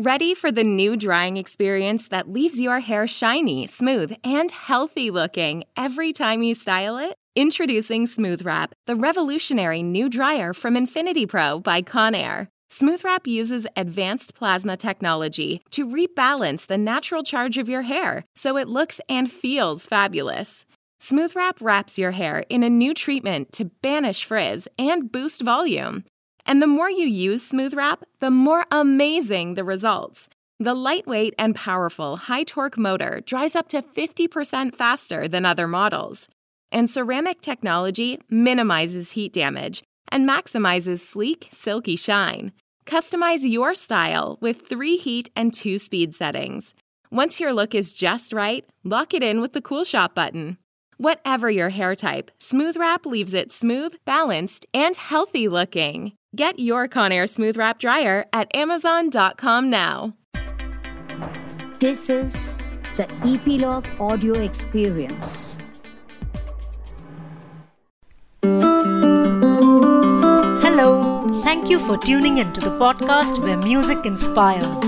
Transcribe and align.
Ready 0.00 0.32
for 0.32 0.52
the 0.52 0.62
new 0.62 0.96
drying 0.96 1.36
experience 1.36 2.06
that 2.06 2.28
leaves 2.28 2.60
your 2.60 2.78
hair 2.78 3.08
shiny, 3.08 3.66
smooth, 3.66 4.14
and 4.22 4.48
healthy 4.48 5.10
looking 5.10 5.64
every 5.76 6.12
time 6.12 6.44
you 6.44 6.54
style 6.54 6.98
it? 6.98 7.16
Introducing 7.34 8.06
Smooth 8.06 8.42
Wrap, 8.42 8.76
the 8.86 8.94
revolutionary 8.94 9.82
new 9.82 10.08
dryer 10.08 10.54
from 10.54 10.74
InfinitiPro 10.74 11.64
by 11.64 11.82
Conair. 11.82 12.46
Smooth 12.70 13.02
Wrap 13.02 13.26
uses 13.26 13.66
advanced 13.74 14.36
plasma 14.36 14.76
technology 14.76 15.62
to 15.72 15.84
rebalance 15.84 16.68
the 16.68 16.78
natural 16.78 17.24
charge 17.24 17.58
of 17.58 17.68
your 17.68 17.82
hair 17.82 18.24
so 18.36 18.56
it 18.56 18.68
looks 18.68 19.00
and 19.08 19.28
feels 19.28 19.86
fabulous. 19.86 20.64
Smooth 21.00 21.34
Wrap 21.34 21.60
wraps 21.60 21.98
your 21.98 22.12
hair 22.12 22.44
in 22.48 22.62
a 22.62 22.70
new 22.70 22.94
treatment 22.94 23.50
to 23.50 23.64
banish 23.82 24.24
frizz 24.24 24.68
and 24.78 25.10
boost 25.10 25.42
volume. 25.42 26.04
And 26.48 26.62
the 26.62 26.66
more 26.66 26.88
you 26.88 27.06
use 27.06 27.46
Smooth 27.46 27.74
Wrap, 27.74 28.04
the 28.20 28.30
more 28.30 28.64
amazing 28.70 29.52
the 29.52 29.64
results. 29.64 30.30
The 30.58 30.72
lightweight 30.72 31.34
and 31.38 31.54
powerful 31.54 32.16
high 32.16 32.42
torque 32.42 32.78
motor 32.78 33.20
dries 33.26 33.54
up 33.54 33.68
to 33.68 33.82
50% 33.82 34.74
faster 34.74 35.28
than 35.28 35.44
other 35.44 35.68
models. 35.68 36.26
And 36.72 36.88
ceramic 36.88 37.42
technology 37.42 38.18
minimizes 38.30 39.12
heat 39.12 39.34
damage 39.34 39.82
and 40.10 40.26
maximizes 40.26 41.00
sleek, 41.00 41.48
silky 41.50 41.96
shine. 41.96 42.52
Customize 42.86 43.48
your 43.48 43.74
style 43.74 44.38
with 44.40 44.66
three 44.66 44.96
heat 44.96 45.28
and 45.36 45.52
two 45.52 45.78
speed 45.78 46.14
settings. 46.14 46.74
Once 47.10 47.38
your 47.38 47.52
look 47.52 47.74
is 47.74 47.92
just 47.92 48.32
right, 48.32 48.64
lock 48.84 49.12
it 49.12 49.22
in 49.22 49.42
with 49.42 49.52
the 49.52 49.60
Cool 49.60 49.84
Shot 49.84 50.14
button. 50.14 50.56
Whatever 50.96 51.50
your 51.50 51.68
hair 51.68 51.94
type, 51.94 52.30
Smooth 52.40 52.76
Wrap 52.76 53.04
leaves 53.04 53.34
it 53.34 53.52
smooth, 53.52 53.94
balanced, 54.06 54.66
and 54.72 54.96
healthy 54.96 55.46
looking. 55.46 56.14
Get 56.38 56.60
your 56.60 56.86
Conair 56.86 57.28
Smooth 57.28 57.56
Wrap 57.56 57.80
Dryer 57.80 58.24
at 58.32 58.46
Amazon.com 58.54 59.70
now. 59.70 60.14
This 61.80 62.08
is 62.08 62.62
the 62.96 63.10
Epilogue 63.26 63.88
Audio 63.98 64.34
Experience. 64.34 65.58
Hello, 70.62 71.42
thank 71.42 71.68
you 71.68 71.80
for 71.80 71.98
tuning 71.98 72.38
in 72.38 72.52
to 72.52 72.60
the 72.60 72.78
podcast 72.78 73.42
where 73.42 73.58
music 73.58 74.06
inspires. 74.06 74.80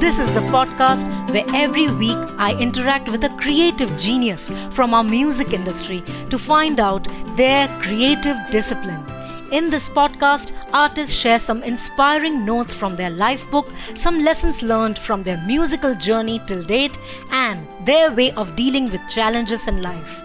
This 0.00 0.18
is 0.18 0.32
the 0.32 0.40
podcast 0.56 1.06
where 1.34 1.44
every 1.52 1.86
week 1.98 2.16
I 2.38 2.56
interact 2.58 3.10
with 3.10 3.24
a 3.24 3.36
creative 3.36 3.94
genius 3.98 4.50
from 4.70 4.94
our 4.94 5.04
music 5.04 5.52
industry 5.52 6.00
to 6.30 6.38
find 6.38 6.80
out 6.80 7.06
their 7.36 7.68
creative 7.82 8.38
discipline. 8.50 9.13
In 9.54 9.70
this 9.70 9.88
podcast, 9.88 10.52
artists 10.72 11.14
share 11.14 11.38
some 11.38 11.62
inspiring 11.62 12.44
notes 12.44 12.74
from 12.74 12.96
their 12.96 13.10
life 13.10 13.48
book, 13.52 13.68
some 13.94 14.18
lessons 14.18 14.62
learned 14.64 14.98
from 14.98 15.22
their 15.22 15.36
musical 15.46 15.94
journey 15.94 16.40
till 16.48 16.64
date, 16.64 16.98
and 17.30 17.64
their 17.86 18.10
way 18.10 18.32
of 18.32 18.56
dealing 18.56 18.90
with 18.90 19.08
challenges 19.08 19.68
in 19.68 19.80
life. 19.80 20.22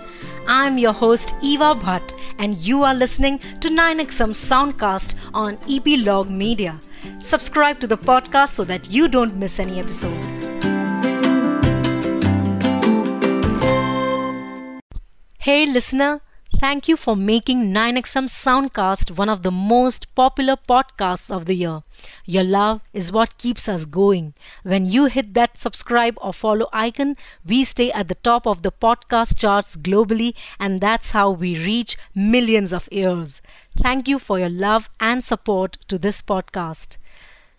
I'm 0.48 0.80
your 0.80 0.94
host 0.94 1.36
Eva 1.44 1.76
Bhatt, 1.76 2.12
and 2.40 2.58
you 2.58 2.82
are 2.82 2.96
listening 2.96 3.38
to 3.60 3.70
9XM 3.70 4.34
Soundcast 4.34 5.14
on 5.36 5.60
Epilogue 5.70 6.32
Media. 6.32 6.80
Subscribe 7.20 7.80
to 7.82 7.86
the 7.86 8.00
podcast 8.00 8.48
so 8.48 8.64
that 8.64 8.90
you 8.90 9.08
don't 9.08 9.36
miss 9.36 9.60
any 9.60 9.80
episode. 9.80 10.18
Hey, 15.38 15.68
listener. 15.68 16.22
Thank 16.58 16.88
you 16.88 16.98
for 16.98 17.16
making 17.16 17.74
9XM 17.74 18.28
Soundcast 18.28 19.18
one 19.18 19.30
of 19.30 19.42
the 19.44 19.52
most 19.52 20.14
popular 20.16 20.56
podcasts 20.56 21.32
of 21.36 21.46
the 21.46 21.54
year. 21.54 21.82
Your 22.26 22.44
love 22.44 22.82
is 22.94 23.12
what 23.12 23.38
keeps 23.38 23.68
us 23.68 23.86
going. 23.86 24.34
When 24.64 24.86
you 24.86 25.06
hit 25.06 25.34
that 25.36 25.58
subscribe 25.58 26.18
or 26.22 26.34
follow 26.34 26.68
icon, 26.74 27.18
we 27.46 27.64
stay 27.64 27.92
at 27.92 28.10
the 28.10 28.16
top 28.16 28.46
of 28.46 28.62
the 28.62 28.72
podcast 28.72 29.38
charts 29.38 29.76
globally, 29.76 30.36
and 30.60 30.82
that's 30.82 31.12
how 31.12 31.32
we 31.32 31.58
reach 31.66 31.98
millions 32.14 32.74
of 32.74 32.90
ears. 32.92 33.42
Thank 33.78 34.08
you 34.08 34.20
for 34.20 34.38
your 34.38 34.50
love 34.50 34.90
and 35.00 35.24
support 35.24 35.78
to 35.88 35.98
this 35.98 36.22
podcast. 36.22 36.98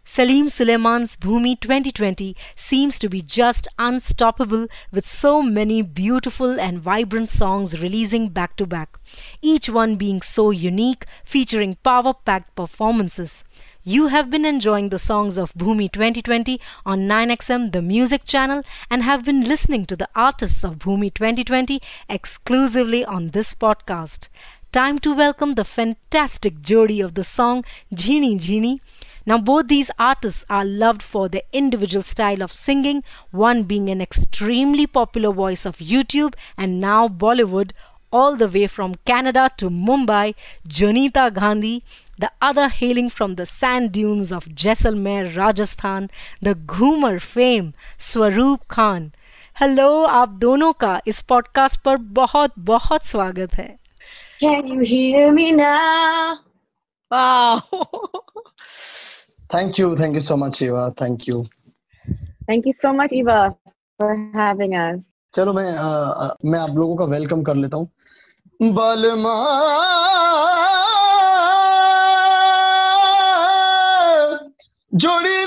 Salim 0.03 0.49
Suleiman's 0.49 1.15
Bhumi 1.15 1.61
2020 1.61 2.34
seems 2.55 2.99
to 2.99 3.09
be 3.09 3.21
just 3.21 3.69
unstoppable 3.78 4.66
with 4.91 5.06
so 5.06 5.43
many 5.43 5.83
beautiful 5.83 6.59
and 6.59 6.81
vibrant 6.81 7.28
songs 7.28 7.78
releasing 7.78 8.28
back 8.31 8.56
to 8.56 8.66
back, 8.66 8.99
each 9.43 9.69
one 9.69 9.97
being 9.97 10.22
so 10.22 10.50
unique, 10.50 11.05
featuring 11.22 11.77
power 11.84 12.15
packed 12.15 12.56
performances. 12.56 13.44
You 13.84 14.09
have 14.09 14.31
been 14.31 14.44
enjoying 14.44 14.88
the 14.88 14.99
songs 14.99 15.37
of 15.37 15.53
Bhumi 15.53 15.93
2020 15.93 16.59
on 16.84 17.00
9XM, 17.00 17.72
the 17.72 17.82
music 17.82 18.25
channel, 18.25 18.62
and 18.91 19.03
have 19.03 19.25
been 19.25 19.44
listening 19.44 19.84
to 19.87 19.97
the 19.97 20.09
artists 20.17 20.65
of 20.65 20.78
Bhumi 20.78 21.12
2020 21.12 21.81
exclusively 22.09 23.05
on 23.05 23.28
this 23.28 23.55
podcast. 23.55 24.28
Time 24.72 24.99
to 25.00 25.15
welcome 25.15 25.55
the 25.55 25.65
fantastic 25.65 26.62
jodi 26.62 27.00
of 27.00 27.15
the 27.15 27.25
song 27.25 27.65
Jhini 27.94 28.38
Jhini. 28.38 28.81
Now, 29.26 29.38
both 29.38 29.69
these 29.69 29.91
artists 29.98 30.44
are 30.48 30.64
loved 30.64 31.03
for 31.03 31.28
their 31.28 31.42
individual 31.53 32.03
style 32.03 32.42
of 32.42 32.53
singing, 32.53 33.04
one 33.31 33.64
being 33.64 33.91
an 33.91 34.00
extremely 34.00 34.86
popular 34.86 35.32
voice 35.32 35.66
of 35.66 35.76
YouTube 35.76 36.34
and 36.56 36.81
now 36.81 37.08
Bollywood, 37.08 37.72
all 38.12 38.34
the 38.34 38.48
way 38.48 38.66
from 38.66 38.94
Canada 39.04 39.50
to 39.58 39.70
Mumbai, 39.70 40.34
Jonita 40.66 41.32
Gandhi, 41.32 41.84
the 42.19 42.31
other 42.42 42.69
hailing 42.69 43.08
from 43.08 43.36
the 43.36 43.47
sand 43.47 43.92
dunes 43.92 44.32
of 44.32 44.47
Jaisalmer, 44.47 45.37
Rajasthan, 45.37 46.10
the 46.41 46.54
Ghoomer 46.54 47.20
fame, 47.20 47.75
Swaroop 47.98 48.66
Khan. 48.69 49.12
Hello, 49.54 50.06
आप 50.06 50.28
दोनों 50.28 50.72
का 50.72 51.00
इस 51.06 51.22
podcast 51.32 51.76
पर 51.76 51.97
बहुत 51.97 52.52
बहुत 52.58 53.04
स्वागत 53.04 53.54
है 53.54 53.78
Can 54.42 54.69
you 54.69 54.81
hear 54.81 55.32
me 55.32 55.52
now? 55.52 56.37
Wow. 57.12 57.60
Thank 59.53 59.78
you. 59.78 59.97
Thank 59.97 60.15
you 60.15 60.21
so 60.21 60.37
much, 60.37 60.62
Eva. 60.62 60.93
Thank 60.97 61.27
you. 61.27 61.47
Thank 62.47 62.66
you 62.66 62.72
so 62.72 62.93
much, 62.93 63.12
Eva, 63.12 63.56
for 63.99 64.16
having 64.34 64.75
us. 64.75 65.00
चलो 65.34 65.53
मैं 65.53 65.72
आ, 65.72 66.28
मैं 66.44 66.59
आप 66.59 66.71
लोगों 66.77 66.97
का 66.97 67.05
वेलकम 67.05 67.43
कर 67.43 67.55
लेता 67.55 67.77
हूँ 67.77 68.72
बलमा 68.75 69.34
जोड़ी 74.94 75.39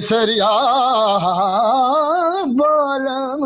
केसरिया 0.00 0.50
बालम 2.58 3.42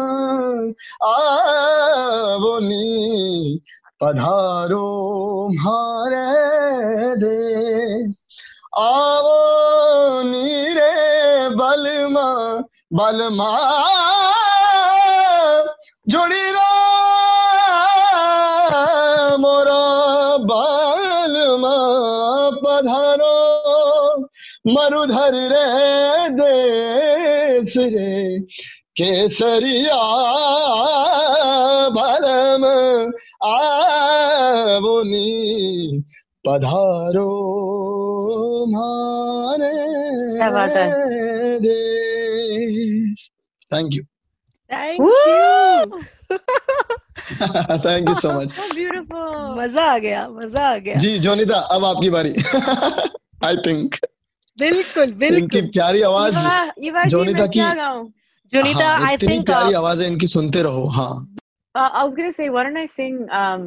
आवनी 1.11 2.91
पधारो 4.01 4.91
मारे 5.55 6.31
देश। 7.17 8.21
आवो 8.79 9.41
नीरे 10.31 10.95
बलमा 11.59 12.29
बलमा 12.95 13.51
जोड़ी 16.09 16.47
रा 16.55 16.71
मोरा 19.43 19.85
बालमा 20.53 21.77
पधारो। 22.65 23.35
मरुधर 24.69 25.35
रे 25.53 26.14
देश 26.41 27.75
रे 27.95 28.41
केसरिया 28.99 30.03
बलम 31.97 32.65
आवनी 33.49 35.31
पधारो 36.47 37.31
मारे। 38.71 39.77
देश। 41.59 43.31
Thank 43.73 43.95
you 43.95 44.03
Thank 44.71 45.01
Woo! 45.01 46.03
Thank 47.85 48.09
you 48.09 48.15
so 48.15 48.31
much 48.33 48.55
beautiful. 48.77 49.59
मज़ा 49.59 49.85
आ 49.85 49.99
गया 49.99 50.29
मज़ा 50.29 50.69
आ 50.69 50.77
गया। 50.77 50.95
जी 50.95 51.19
जोनिता 51.19 51.59
अब 51.75 51.85
आपकी 51.85 52.11
बारी। 52.11 52.33
आई 53.47 53.57
थिंक 53.57 53.95
बिल्कुल 54.59 55.05
इनकी 55.05 55.17
बिल्कुल 55.19 55.67
प्यारी 55.77 56.03
आवाज़ 56.11 56.37
जोनिता 57.15 57.39
मैं 57.39 57.49
की-? 57.51 57.61
जोनिता 58.53 58.85
हाँ, 58.85 59.07
आई 59.07 59.15
इतनी 59.15 59.29
थिंक 59.29 59.47
प्यारी 59.47 59.73
आवाज़ 59.75 60.03
है 60.03 60.07
इनकी 60.09 60.27
सुनते 60.37 60.63
रहो 60.63 60.87
हाँ 60.99 61.13
Uh, 61.75 61.91
I 62.01 62.03
was 62.05 62.15
gonna 62.15 62.33
say, 62.35 62.45
why 62.55 62.63
don't 62.63 62.77
I 62.81 62.87
sing 62.87 63.15
um, 63.37 63.63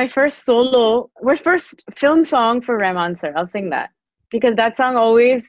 my 0.00 0.02
first 0.10 0.44
solo, 0.48 0.82
my 1.28 1.34
first 1.46 1.80
film 2.02 2.20
song 2.32 2.60
for 2.66 2.76
Rahman 2.82 3.16
sir. 3.22 3.32
I'll 3.36 3.48
sing 3.54 3.70
that 3.70 3.90
because 4.34 4.54
that 4.60 4.76
song 4.76 4.98
always, 5.00 5.48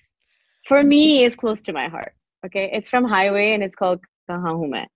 for 0.72 0.80
me, 0.84 1.02
is 1.26 1.36
close 1.44 1.62
to 1.68 1.76
my 1.78 1.84
heart. 1.88 2.16
Okay, 2.48 2.64
it's 2.80 2.90
from 2.90 3.06
Highway 3.12 3.46
and 3.54 3.68
it's 3.68 3.76
called 3.76 4.02
Kahan 4.28 4.58
Hu 4.62 4.68
Main. 4.74 4.88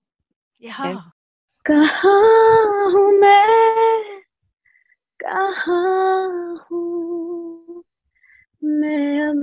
Yeah. 0.60 0.98
कहाँ 1.66 2.92
हूँ 2.94 3.12
मैं 3.20 4.22
कहाँ 5.20 6.66
हूँ 6.72 7.29
मैं 8.62 9.22
अब 9.22 9.42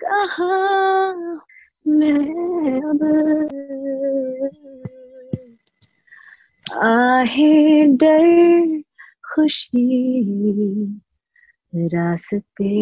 कहाँ 0.00 1.40
मैं 1.86 2.80
अब 2.82 3.02
आहे 6.82 7.84
डर 7.96 8.82
खुशी 9.24 9.84
रास्ते 11.94 12.74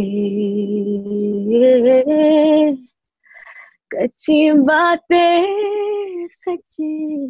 कच्ची 3.93 4.51
बातें 4.69 6.27
सच्ची 6.29 7.27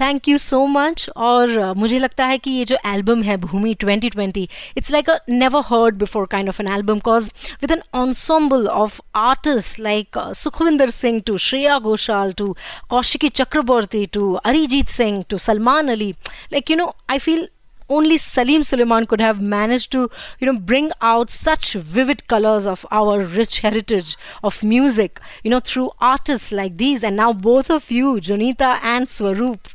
थैंक 0.00 0.28
यू 0.28 0.38
सो 0.38 0.64
मच 0.66 1.08
और 1.16 1.48
uh, 1.48 1.76
मुझे 1.76 1.98
लगता 1.98 2.26
है 2.26 2.38
कि 2.38 2.50
ये 2.50 2.64
जो 2.64 2.76
एल्बम 2.86 3.22
है 3.22 3.36
Bhoomi 3.36 3.74
2020 3.84 4.48
it's 4.76 4.90
like 4.92 5.10
a 5.10 5.18
never 5.30 5.62
heard 5.66 5.94
before 5.98 6.26
kind 6.30 6.48
of 6.48 6.60
an 6.60 6.68
album 6.74 6.98
cause 7.08 7.30
with 7.62 7.72
N 7.72 7.82
ensemble 8.00 8.66
of 8.66 9.00
artist 9.16 9.80
like 9.80 10.18
Sukhwinder 10.36 10.90
Singh 10.90 11.20
to 11.26 11.36
Shreya 11.46 11.78
Ghoshal 11.78 12.32
to 12.38 12.56
Kaushiki 12.90 13.28
Chakraborty 13.40 14.04
to 14.12 14.32
Arijit 14.44 14.88
Singh 14.98 15.24
to 15.30 15.38
Salman 15.48 15.88
Ali 15.88 16.14
like 16.54 16.70
you 16.70 16.76
know 16.80 16.92
i 17.12 17.18
feel 17.26 17.46
only 17.94 18.16
Salim 18.16 18.62
Suleiman 18.64 19.06
could 19.06 19.20
have 19.20 19.40
managed 19.42 19.90
to, 19.92 20.10
you 20.40 20.46
know, 20.46 20.58
bring 20.58 20.90
out 21.02 21.30
such 21.30 21.74
vivid 21.74 22.26
colors 22.26 22.66
of 22.66 22.86
our 22.90 23.20
rich 23.20 23.58
heritage 23.60 24.16
of 24.42 24.62
music, 24.62 25.20
you 25.42 25.50
know, 25.50 25.60
through 25.60 25.90
artists 26.00 26.50
like 26.50 26.78
these. 26.78 27.04
And 27.04 27.16
now 27.16 27.32
both 27.32 27.70
of 27.70 27.90
you, 27.90 28.14
Jonita 28.30 28.78
and 28.82 29.06
Swaroop, 29.06 29.74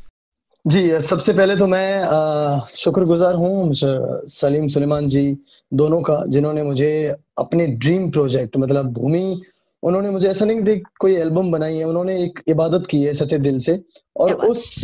ji 0.65 1.01
सबसे 1.03 1.33
पहले 1.33 1.55
तो 1.57 1.67
मैं 1.67 2.59
शुक्रगुजार 2.75 3.35
हूँ 3.35 3.67
mister 3.69 4.27
Salim 4.29 4.69
Sulaiman 4.69 5.09
ji 5.09 5.37
दोनों 5.73 6.01
का 6.03 6.23
जिन्होंने 6.29 6.63
मुझे 6.63 6.93
अपने 7.39 7.67
ड्रीम 7.67 8.11
प्रोजेक्ट 8.11 8.57
मतलब 8.57 8.93
भूमि 8.93 9.41
उन्होंने 9.83 10.11
मुझे 10.11 10.29
ऐसा 10.29 10.45
नहीं 10.45 10.63
देख 10.63 10.87
कोई 11.01 11.17
एल्बम 11.17 11.51
बनाई 11.53 11.77
है 11.77 11.85
उन्होंने 11.85 12.17
एक 12.23 12.41
इबादत 12.49 12.87
की 12.91 13.03
है 13.03 13.13
सच्चे 13.15 13.39
दिल 13.39 13.59
से। 13.59 13.79
और 14.17 14.33
उस 14.47 14.81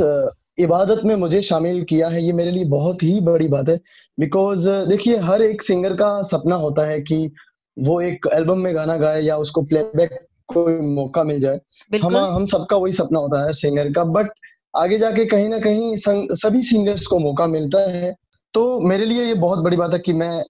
इबादत 0.59 1.01
में 1.05 1.15
मुझे 1.17 1.43
शामिल 1.43 1.83
किया 1.85 2.09
है 2.09 2.23
ये 2.25 2.33
मेरे 2.33 2.51
लिए 2.51 2.65
बहुत 2.67 3.03
ही 3.03 3.21
बड़ी 3.23 3.49
बात 3.49 3.69
है। 3.69 3.79
बिकॉज़ 4.19 4.69
देखिए 4.89 5.17
हर 5.21 5.43
एक 5.43 5.63
सिंगर 5.63 5.95
का 5.95 6.11
सपना 6.25 6.57
होता 6.57 6.87
है 6.87 7.01
कि 7.03 7.31
वो 7.77 8.01
एक 8.03 8.27
एल्बम 8.35 8.59
में 8.59 8.75
गाना 8.75 8.97
गाए 8.99 9.23
या 9.23 9.37
उसको 9.39 9.63
प्लेबैक 9.65 10.19
कोई 10.49 10.79
मौका 10.85 11.23
मिल 11.25 11.41
जाए। 11.41 11.61
हम 11.99 12.17
हम 12.17 12.45
सबका 12.47 12.77
वही 12.77 12.93
सपना 12.93 13.19
होता 13.19 13.45
है 13.47 13.53
सिंगर 13.55 13.93
का 13.93 14.05
बट 14.07 14.31
आगे 14.75 14.99
जाके 14.99 15.25
कहीं 15.25 15.49
ना 15.49 15.59
कहीं 15.59 15.95
सभी 15.97 16.63
सिंगर्स 16.63 17.07
को 17.07 17.19
मौका 17.19 17.47
मिलता 17.49 17.79
है। 17.91 18.15
तो 18.55 18.81
मेरे 18.81 19.05
लिए 19.05 19.25
ये 19.25 19.35
बहुत 19.37 19.59
बड़ी 19.59 19.77
बात 19.77 19.93
है 19.93 19.99
कि 19.99 20.13
मैं 20.13 20.43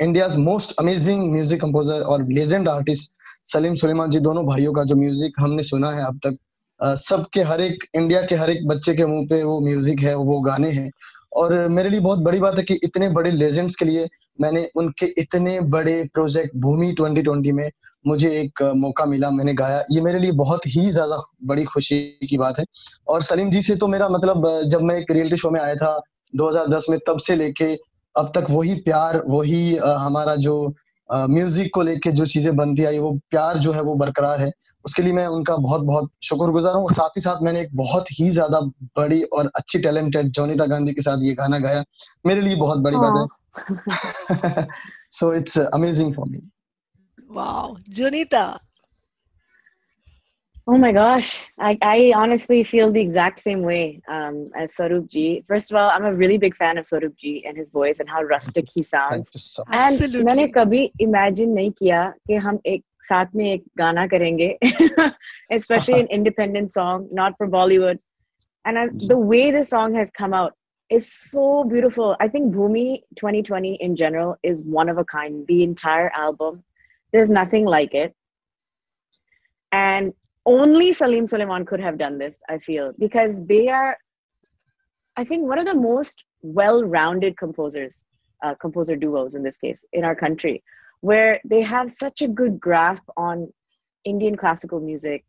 India 0.00 0.28
most 0.38 0.74
amazing 0.78 1.30
music 1.32 1.60
composer 1.60 2.00
और 2.02 2.26
लेजेंड 2.32 2.68
आर्टिस्ट 2.68 3.16
सलीम 3.52 3.74
सुलेमान 3.74 4.10
जी 4.10 4.18
दोनों 4.20 4.44
भाइयों 4.46 4.72
का 4.72 4.84
जो 4.84 4.96
म्यूज़िक 4.96 5.40
हमने 5.40 5.62
सुना 5.62 5.90
है 5.90 6.06
अब 6.06 6.18
तक 6.26 6.36
सबके 6.80 7.42
हर 7.42 7.60
एक 7.60 7.84
इंडिया 7.96 8.20
के 8.22 8.34
हर 8.34 8.50
एक 8.50 8.66
बच्चे 8.68 8.94
के 8.94 9.06
मुँह 9.06 9.26
पे 9.30 9.42
वो 9.42 9.60
म्यूज़िक 9.60 10.00
है, 10.00 10.14
वो 10.14 10.40
गाने 10.40 10.70
हैं। 10.70 10.90
और 11.38 11.52
मेरे 11.68 11.90
लिए 11.90 12.00
बहुत 12.00 12.18
बड़ी 12.20 12.38
बात 12.40 12.58
है 12.58 12.62
कि 12.64 12.74
इतने 12.84 13.08
बड़े 13.10 13.30
लेजेंड्स 13.32 13.76
के 13.76 13.84
लिए 13.84 14.08
मैंने 14.38 14.68
उनके 14.76 15.06
इतने 15.20 15.58
बड़े 15.70 16.02
प्रोजेक्ट 16.14 16.56
भूमि 16.56 16.92
2020 16.92 17.52
में 17.52 17.70
मुझे 18.06 18.30
एक 18.32 18.62
मौका 18.76 19.04
मिला, 19.06 19.30
मैंने 19.30 19.54
गाया। 19.54 19.82
ये 19.90 20.00
मेरे 20.00 20.18
लिए 20.18 20.32
बहुत 20.34 20.66
ही 20.66 20.90
ज़्यादा 20.90 21.16
बड़ी 21.44 21.64
खुशी 21.64 22.00
की 22.30 22.38
बात 22.38 22.58
है। 22.58 22.64
और 23.08 23.22
सलीम 23.22 23.50
जी 23.50 23.62
से 23.62 23.76
तो 23.76 23.88
मेरा 23.88 24.08
मतलब 24.08 24.50
जब 24.66 24.82
मैं 24.82 24.96
एक 24.96 25.10
रियलिटी 25.10 25.36
शो 25.36 25.50
में 25.50 25.60
आया 25.60 25.74
था 25.74 26.00
2010 26.34 26.86
में, 26.90 26.98
तब 27.06 27.18
से 27.18 27.36
लेके 27.36 27.72
अब 28.14 28.32
तक 28.34 28.46
वही 28.50 28.74
प्यार, 28.80 29.22
वही 29.28 29.76
हमारा 29.76 30.34
जो 30.38 30.74
म्यूज़िक 31.10 31.70
को 31.74 31.82
लेके 31.82 32.10
जो 32.12 32.26
चीज़ें 32.26 32.54
बनती 32.56 32.84
आई 32.84 32.98
वो 32.98 33.12
प्यार 33.30 33.58
जो 33.58 33.72
है 33.72 33.80
वो 33.82 33.94
बरकरार 33.94 34.40
है। 34.40 34.50
उसके 34.84 35.02
लिए 35.02 35.12
मैं 35.12 35.26
उनका 35.26 35.56
बहुत 35.56 35.82
बहुत 35.82 36.10
शुक्रगुजार 36.22 36.74
हूँ। 36.74 36.90
साथ 36.90 37.16
ही 37.16 37.20
साथ 37.20 37.42
मैंने 37.42 37.60
एक 37.60 37.74
बहुत 37.76 38.10
ही 38.12 38.28
ज़्यादा 38.30 38.60
बड़ी 38.98 39.22
और 39.22 39.50
अच्छी 39.56 39.78
टैलेंटेड 39.78 40.30
जोनिता 40.30 40.66
गांधी 40.66 40.92
के 40.92 41.02
साथ 41.02 41.22
ये 41.22 41.32
गाना 41.34 41.58
गाया। 41.58 41.84
मेरे 42.26 42.40
लिए 42.40 42.56
बहुत 42.56 42.78
बड़ी 42.78 42.96
बात 42.96 43.28
है। 43.56 44.66
So 45.12 45.32
it's 45.34 45.58
amazing 45.58 46.14
for 46.14 46.28
me 46.28 46.48
wow 47.30 47.74
Jonita 47.96 48.46
Oh 50.70 50.76
my 50.76 50.92
gosh, 50.92 51.42
I, 51.58 51.78
I 51.80 52.12
honestly 52.14 52.62
feel 52.62 52.92
the 52.92 53.00
exact 53.00 53.40
same 53.40 53.62
way 53.62 54.02
um, 54.06 54.50
as 54.54 54.74
Swaroop 54.74 55.08
Ji. 55.08 55.42
First 55.48 55.70
of 55.70 55.78
all, 55.78 55.88
I'm 55.88 56.04
a 56.04 56.14
really 56.14 56.36
big 56.36 56.54
fan 56.54 56.76
of 56.76 56.84
Swaroop 56.84 57.16
Ji 57.16 57.42
and 57.48 57.56
his 57.56 57.70
voice 57.70 58.00
and 58.00 58.08
how 58.08 58.22
rustic 58.22 58.66
he 58.74 58.82
sounds. 58.82 59.30
So 59.34 59.64
and 59.66 59.94
Absolutely. 59.94 60.24
मैंने 60.24 60.46
कभी 60.52 60.92
imagine 61.00 61.54
नहीं 61.54 61.72
किया 61.72 62.12
कि 62.28 62.34
especially 65.50 66.00
an 66.00 66.06
independent 66.08 66.70
song, 66.70 67.08
not 67.10 67.34
for 67.38 67.48
Bollywood. 67.48 67.98
And 68.66 68.78
I, 68.78 68.88
the 69.06 69.16
way 69.16 69.50
this 69.50 69.70
song 69.70 69.94
has 69.94 70.10
come 70.10 70.34
out 70.34 70.52
is 70.90 71.10
so 71.10 71.64
beautiful. 71.64 72.14
I 72.20 72.28
think 72.28 72.54
Bhumi 72.54 73.04
2020 73.16 73.78
in 73.80 73.96
general 73.96 74.36
is 74.42 74.62
one 74.62 74.90
of 74.90 74.98
a 74.98 75.04
kind. 75.06 75.46
The 75.46 75.62
entire 75.62 76.12
album, 76.14 76.62
there's 77.10 77.30
nothing 77.30 77.64
like 77.64 77.94
it. 77.94 78.14
And 79.72 80.12
only 80.48 80.92
Salim 80.94 81.26
Suleiman 81.26 81.66
could 81.66 81.80
have 81.80 81.98
done 81.98 82.16
this, 82.18 82.34
I 82.48 82.58
feel, 82.58 82.92
because 82.98 83.44
they 83.44 83.68
are, 83.68 83.96
I 85.16 85.24
think, 85.24 85.42
one 85.46 85.58
of 85.58 85.66
the 85.66 85.74
most 85.74 86.24
well 86.40 86.82
rounded 86.84 87.36
composers, 87.36 87.98
uh, 88.42 88.54
composer 88.54 88.96
duos 88.96 89.34
in 89.34 89.42
this 89.42 89.58
case, 89.58 89.84
in 89.92 90.04
our 90.04 90.16
country, 90.16 90.62
where 91.00 91.38
they 91.44 91.60
have 91.60 91.92
such 91.92 92.22
a 92.22 92.28
good 92.28 92.58
grasp 92.58 93.04
on 93.16 93.52
Indian 94.06 94.36
classical 94.36 94.80
music, 94.80 95.22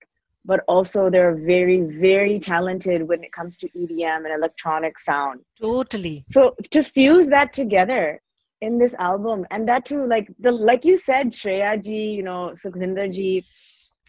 but 0.45 0.61
also 0.69 1.09
they're 1.09 1.35
very, 1.35 1.81
very 1.81 2.39
talented 2.39 3.05
when 3.05 3.21
it 3.21 3.33
comes 3.33 3.57
to 3.57 3.67
EDM 3.75 4.21
and 4.25 4.33
electronic 4.33 4.97
sound. 4.97 5.41
totally 5.61 6.23
So 6.29 6.55
to 6.71 6.81
fuse 6.81 7.27
that 7.27 7.51
together 7.51 8.21
in 8.61 8.77
this 8.77 8.93
album, 9.09 9.45
and 9.51 9.67
that 9.67 9.83
too, 9.85 10.05
like 10.07 10.27
the 10.39 10.51
like 10.51 10.85
you 10.85 10.95
said, 10.95 11.27
Shreya 11.39 11.83
ji, 11.83 12.01
you 12.17 12.23
know, 12.23 12.53
Sukhvinder 12.61 13.11
ji, 13.17 13.43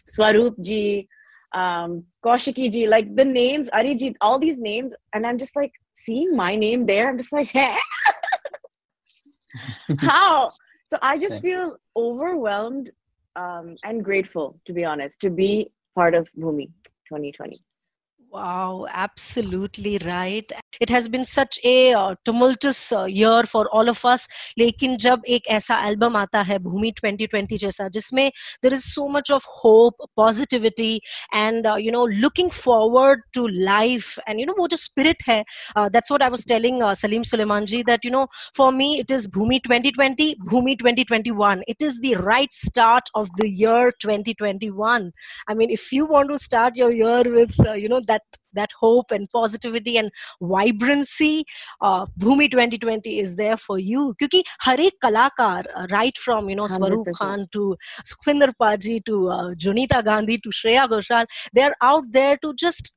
Swaroop 0.09 0.59
ji, 0.61 1.07
um, 1.53 2.03
Kaushiki 2.25 2.71
ji, 2.71 2.87
like 2.87 3.15
the 3.15 3.25
names, 3.25 3.69
Arijit, 3.71 4.15
all 4.21 4.39
these 4.39 4.57
names, 4.57 4.93
and 5.13 5.25
I'm 5.25 5.37
just 5.37 5.55
like 5.55 5.71
seeing 5.93 6.35
my 6.35 6.55
name 6.55 6.85
there. 6.85 7.09
I'm 7.09 7.17
just 7.17 7.33
like, 7.33 7.49
hey, 7.49 7.75
how? 9.99 10.49
So 10.89 10.97
I 11.01 11.17
just 11.17 11.33
Same. 11.33 11.41
feel 11.41 11.77
overwhelmed 11.95 12.91
um, 13.35 13.75
and 13.83 14.03
grateful, 14.03 14.59
to 14.65 14.73
be 14.73 14.83
honest, 14.83 15.19
to 15.21 15.29
be 15.29 15.71
part 15.95 16.13
of 16.13 16.27
Bhumi 16.37 16.67
2020. 17.07 17.61
Wow, 18.36 18.86
absolutely 18.92 19.98
right. 20.04 20.50
It 20.78 20.90
has 20.90 21.08
been 21.08 21.24
such 21.24 21.58
a 21.64 21.94
uh, 21.94 22.16
tumultuous 22.22 22.92
uh, 22.92 23.04
year 23.04 23.44
for 23.44 23.66
all 23.72 23.88
of 23.88 24.04
us. 24.04 24.26
लेकिन 24.58 24.96
जब 25.04 25.22
एक 25.36 25.46
ऐसा 25.56 25.76
album 25.88 26.16
आता 26.16 26.42
है 26.48 26.58
भूमि 26.66 26.92
2020 27.00 27.58
जैसा 27.58 27.88
जिसमें 27.96 28.30
there 28.62 28.74
is 28.74 28.84
so 28.94 29.06
much 29.08 29.30
of 29.36 29.44
hope, 29.44 29.94
positivity, 30.20 31.00
and 31.32 31.66
uh, 31.66 31.76
you 31.76 31.90
know 31.94 32.04
looking 32.24 32.50
forward 32.50 33.22
to 33.38 33.46
life, 33.70 34.10
and 34.26 34.38
you 34.40 34.46
know 34.50 34.56
वो 34.58 34.68
जो 34.68 34.76
spirit 34.76 35.24
है, 35.28 35.42
uh, 35.76 35.88
that's 35.88 36.10
what 36.10 36.20
I 36.20 36.28
was 36.28 36.44
telling 36.44 36.82
uh, 36.82 36.94
Salim 36.94 37.24
Suleiman 37.24 37.64
ji 37.72 37.82
that 37.84 38.04
you 38.04 38.10
know 38.10 38.26
for 38.60 38.70
me 38.72 38.90
it 39.04 39.10
is 39.18 39.26
Bhumi 39.38 39.62
2020, 39.62 40.28
Bhumi 40.52 40.76
2021. 40.84 41.64
It 41.66 41.80
is 41.80 41.98
the 42.00 42.14
right 42.16 42.52
start 42.52 43.08
of 43.14 43.30
the 43.38 43.48
year 43.48 43.92
2021. 44.06 45.10
I 45.48 45.54
mean, 45.54 45.70
if 45.70 45.90
you 45.92 46.04
want 46.04 46.28
to 46.30 46.38
start 46.38 46.76
your 46.76 46.92
year 46.92 47.22
with 47.40 47.58
uh, 47.66 47.72
you 47.72 47.88
know 47.88 48.02
that 48.12 48.19
that 48.21 48.39
that 48.53 48.69
hope 48.79 49.11
and 49.11 49.29
positivity 49.31 49.97
and 49.97 50.11
vibrancy 50.41 51.45
uh, 51.81 52.05
bhumi 52.19 52.51
2020 52.51 53.19
is 53.19 53.35
there 53.35 53.57
for 53.57 53.79
you. 53.79 54.15
Kyunki 54.21 54.43
har 54.59 54.79
ek 54.79 54.93
kalakar 55.03 55.65
uh, 55.75 55.87
right 55.91 56.17
from 56.17 56.49
you 56.49 56.55
know 56.55 56.65
swaroop 56.65 57.11
khan 57.19 57.47
to 57.53 57.75
sukhvinder 58.05 58.53
paji 58.61 59.03
to 59.05 59.29
uh, 59.29 59.49
jonita 59.55 60.03
gandhi 60.03 60.37
to 60.37 60.49
shreya 60.49 60.87
ghoshal 60.95 61.25
they're 61.53 61.75
out 61.81 62.11
there 62.11 62.37
to 62.37 62.53
just 62.55 62.91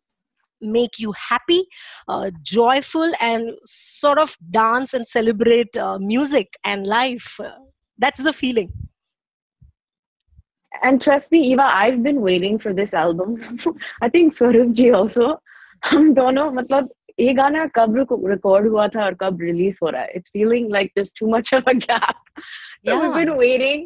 make 0.60 0.98
you 0.98 1.12
happy 1.12 1.66
uh, 2.08 2.30
joyful 2.42 3.12
and 3.20 3.52
sort 3.64 4.18
of 4.18 4.36
dance 4.50 4.94
and 4.94 5.06
celebrate 5.06 5.76
uh, 5.76 5.98
music 5.98 6.56
and 6.64 6.86
life. 6.86 7.38
Uh, 7.38 7.50
that's 7.98 8.22
the 8.22 8.32
feeling 8.32 8.72
and 10.82 11.00
trust 11.00 11.30
me, 11.32 11.40
Eva, 11.52 11.62
I've 11.62 12.02
been 12.02 12.20
waiting 12.20 12.58
for 12.58 12.72
this 12.74 12.94
album. 12.94 13.58
I 14.02 14.08
think 14.08 14.32
Swarup 14.32 14.72
ji 14.72 14.90
also. 14.90 15.40
हम 15.84 16.12
दोनों 16.14 16.50
मतलब 16.52 16.88
ये 17.20 17.32
गाना 17.34 17.66
कब 17.74 17.96
record 18.26 18.68
हुआ 18.68 18.86
था 18.88 19.04
और 19.04 19.14
कब 19.14 19.40
रिलीज 19.40 19.78
हो 19.82 19.90
रहा 19.90 20.02
है? 20.02 20.12
It's 20.16 20.30
feeling 20.30 20.70
like 20.72 20.92
this 20.96 21.12
too 21.18 21.26
much 21.30 21.54
of 21.54 21.68
a 21.68 21.72
Yeah, 22.86 23.00
we've 23.00 23.14
been 23.14 23.36
waiting 23.36 23.84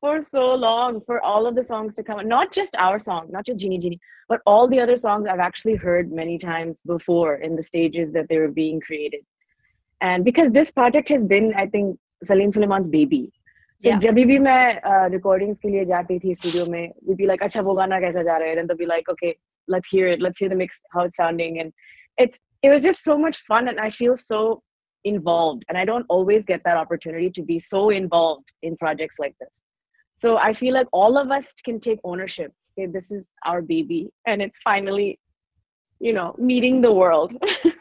for 0.00 0.20
so 0.22 0.42
long 0.54 1.00
for 1.06 1.20
all 1.30 1.46
of 1.46 1.54
the 1.54 1.64
songs 1.70 1.96
to 1.96 2.04
come 2.04 2.20
not 2.28 2.52
just 2.58 2.76
our 2.84 2.98
song 3.04 3.30
not 3.36 3.48
just 3.48 3.58
jhini 3.62 3.78
jhini 3.84 3.98
but 4.32 4.44
all 4.52 4.68
the 4.72 4.80
other 4.84 4.96
songs 5.00 5.26
i've 5.32 5.42
actually 5.46 5.74
heard 5.86 6.12
many 6.18 6.36
times 6.44 6.80
before 6.92 7.34
in 7.48 7.56
the 7.56 7.64
stages 7.68 8.12
that 8.12 8.28
they 8.28 8.38
were 8.38 8.52
being 8.60 8.80
created. 8.80 9.24
And 10.00 10.24
because 10.24 10.52
this 10.52 10.70
project 10.70 11.08
has 11.08 11.24
been 11.24 11.52
i 11.54 11.66
think 11.66 11.98
salim 12.30 12.52
suleiman's 12.52 12.88
baby. 12.88 13.22
So 13.83 13.89
Yeah. 13.89 13.99
जब 13.99 14.13
भी 14.15 14.37
मैं 14.39 15.09
recordings 15.11 15.59
के 15.59 15.69
लिए 15.69 15.85
जाती 15.85 16.19
थी 16.19 16.33
studio 16.35 16.65
में 16.65 16.93
we'd 17.07 17.17
be 17.21 17.25
like 17.29 17.41
अच्छा 17.43 17.61
वो 17.61 17.73
गाना 17.75 17.99
कैसा 17.99 18.23
जा 18.23 18.37
रहा 18.37 18.49
है 18.49 18.55
then 18.55 18.67
they'll 18.67 18.81
be 18.81 18.85
like 18.91 19.09
okay 19.13 19.33
let's 19.73 19.89
hear 19.95 20.07
it 20.11 20.21
let's 20.25 20.39
hear 20.43 20.49
the 20.53 20.59
mix 20.61 20.79
how 20.93 21.03
it's 21.09 21.17
sounding 21.17 21.59
and 21.63 21.73
it's 22.17 22.39
it 22.61 22.69
was 22.73 22.81
just 22.83 23.03
so 23.03 23.17
much 23.17 23.41
fun 23.49 23.67
and 23.67 23.79
I 23.79 23.89
feel 23.89 24.15
so 24.15 24.39
involved 25.03 25.65
and 25.67 25.77
I 25.77 25.83
don't 25.85 26.05
always 26.07 26.45
get 26.45 26.63
that 26.63 26.77
opportunity 26.77 27.29
to 27.37 27.43
be 27.51 27.59
so 27.59 27.89
involved 27.89 28.53
in 28.61 28.77
projects 28.77 29.19
like 29.25 29.35
this 29.39 29.61
so 30.15 30.37
I 30.37 30.53
feel 30.53 30.73
like 30.73 30.87
all 30.93 31.17
of 31.17 31.31
us 31.39 31.53
can 31.65 31.79
take 31.89 31.99
ownership 32.13 32.53
okay 32.77 32.87
this 32.97 33.11
is 33.11 33.25
our 33.45 33.61
baby 33.61 34.01
and 34.25 34.41
it's 34.41 34.59
finally 34.69 35.19
you 35.99 36.13
know 36.13 36.35
meeting 36.37 36.81
the 36.81 36.93
world 37.01 37.35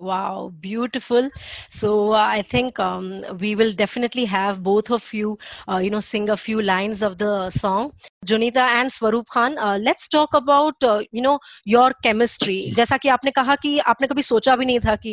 Wow, 0.00 0.54
beautiful. 0.60 1.28
So 1.68 2.12
uh, 2.12 2.26
I 2.26 2.40
think 2.40 2.78
um, 2.80 3.22
we 3.38 3.54
will 3.54 3.70
definitely 3.72 4.24
have 4.24 4.62
both 4.62 4.90
of 4.90 5.12
you, 5.12 5.38
uh, 5.68 5.76
you 5.76 5.90
know, 5.90 6.00
sing 6.00 6.30
a 6.30 6.38
few 6.38 6.62
lines 6.62 7.02
of 7.02 7.18
the 7.18 7.50
song. 7.50 7.92
Jonita 8.24 8.64
and 8.80 8.90
Swaroop 8.90 9.26
Khan, 9.26 9.58
uh, 9.58 9.78
let's 9.78 10.08
talk 10.08 10.32
about, 10.32 10.82
uh, 10.82 11.02
you 11.12 11.20
know, 11.20 11.38
your 11.66 11.92
chemistry. 12.02 12.72
जैसा 12.74 12.96
कि 12.96 13.08
आपने 13.08 13.30
कहा 13.30 13.56
कि 13.56 13.78
आपने 13.78 14.06
कभी 14.06 14.22
सोचा 14.22 14.56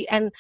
and 0.10 0.32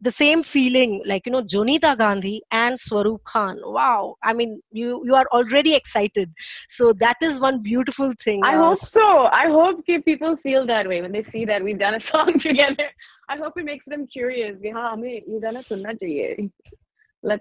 the 0.00 0.10
same 0.10 0.42
feeling 0.42 1.02
like 1.04 1.26
you 1.26 1.32
know 1.32 1.42
Jonita 1.42 1.96
Gandhi 1.96 2.42
and 2.50 2.76
Swaroop 2.78 3.24
Khan. 3.24 3.58
Wow, 3.62 4.16
I 4.22 4.32
mean 4.32 4.60
you 4.70 5.02
you 5.04 5.14
are 5.14 5.26
already 5.32 5.74
excited. 5.74 6.32
So 6.68 6.92
that 6.94 7.16
is 7.22 7.38
one 7.38 7.60
beautiful 7.60 8.12
thing. 8.24 8.40
I 8.44 8.54
uh, 8.54 8.58
hope 8.58 8.76
so. 8.76 9.26
I 9.26 9.46
hope 9.48 9.84
people 9.84 10.36
feel 10.36 10.66
that 10.66 10.88
way 10.88 11.02
when 11.02 11.12
they 11.12 11.22
see 11.22 11.44
that 11.44 11.62
we've 11.62 11.78
done 11.78 11.94
a 11.94 12.00
song 12.12 12.38
together. 12.38 12.88
I 13.30 13.36
hope 13.36 13.58
it 13.58 13.64
makes 13.64 13.86
them 13.86 14.06
curious. 14.06 14.56
कि 14.62 14.70
हाँ 14.70 14.92
हमें 14.92 15.10
ये 15.10 15.38
गाना 15.40 15.60
सुनना 15.60 15.92
चाहिए. 15.92 16.48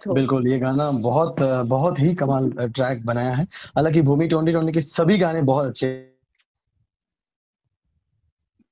बिल्कुल 0.08 0.48
ये 0.48 0.58
गाना 0.60 0.90
बहुत 0.92 1.42
बहुत 1.68 2.00
ही 2.00 2.14
कमाल 2.16 2.50
ट्रैक 2.60 3.06
बनाया 3.06 3.34
है 3.34 3.44
हालाँकि 3.78 4.02
भूमि 4.02 4.28
ट्वेंटी 4.28 4.52
ट्वेंटी 4.52 4.72
के 4.74 4.82
सभी 4.82 5.18
गाने 5.18 5.42
बहुत 5.50 5.68
अच्छे। 5.68 5.88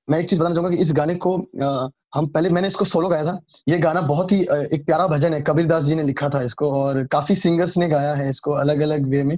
मैं 0.07 0.19
एक 0.19 0.29
चीज़ 0.29 0.39
बताना 0.39 0.55
चाहूँगा 0.55 0.75
कि 0.75 0.81
इस 0.81 0.91
गाने 0.95 1.15
को 1.15 1.37
अ, 1.37 1.89
हम 2.15 2.27
पहले 2.27 2.49
मैंने 2.49 2.67
इसको 2.67 2.85
सोलो 2.85 3.07
गाया 3.09 3.25
था 3.25 3.39
ये 3.69 3.77
गाना 3.77 4.01
बहुत 4.01 4.31
ही 4.31 4.41
एक 4.73 4.85
प्यारा 4.85 5.07
भजन 5.07 5.33
है 5.33 5.41
कबीर 5.47 5.65
दास 5.65 5.83
जी 5.83 5.95
ने 5.95 6.03
लिखा 6.03 6.29
था 6.29 6.41
इसको 6.43 6.71
और 6.81 7.03
काफ़ी 7.11 7.35
सिंगर्स 7.35 7.77
ने 7.77 7.87
गाया 7.89 8.13
है 8.15 8.29
इसको 8.29 8.51
अलग 8.63 8.81
अलग 8.81 9.07
वे 9.09 9.23
में 9.23 9.37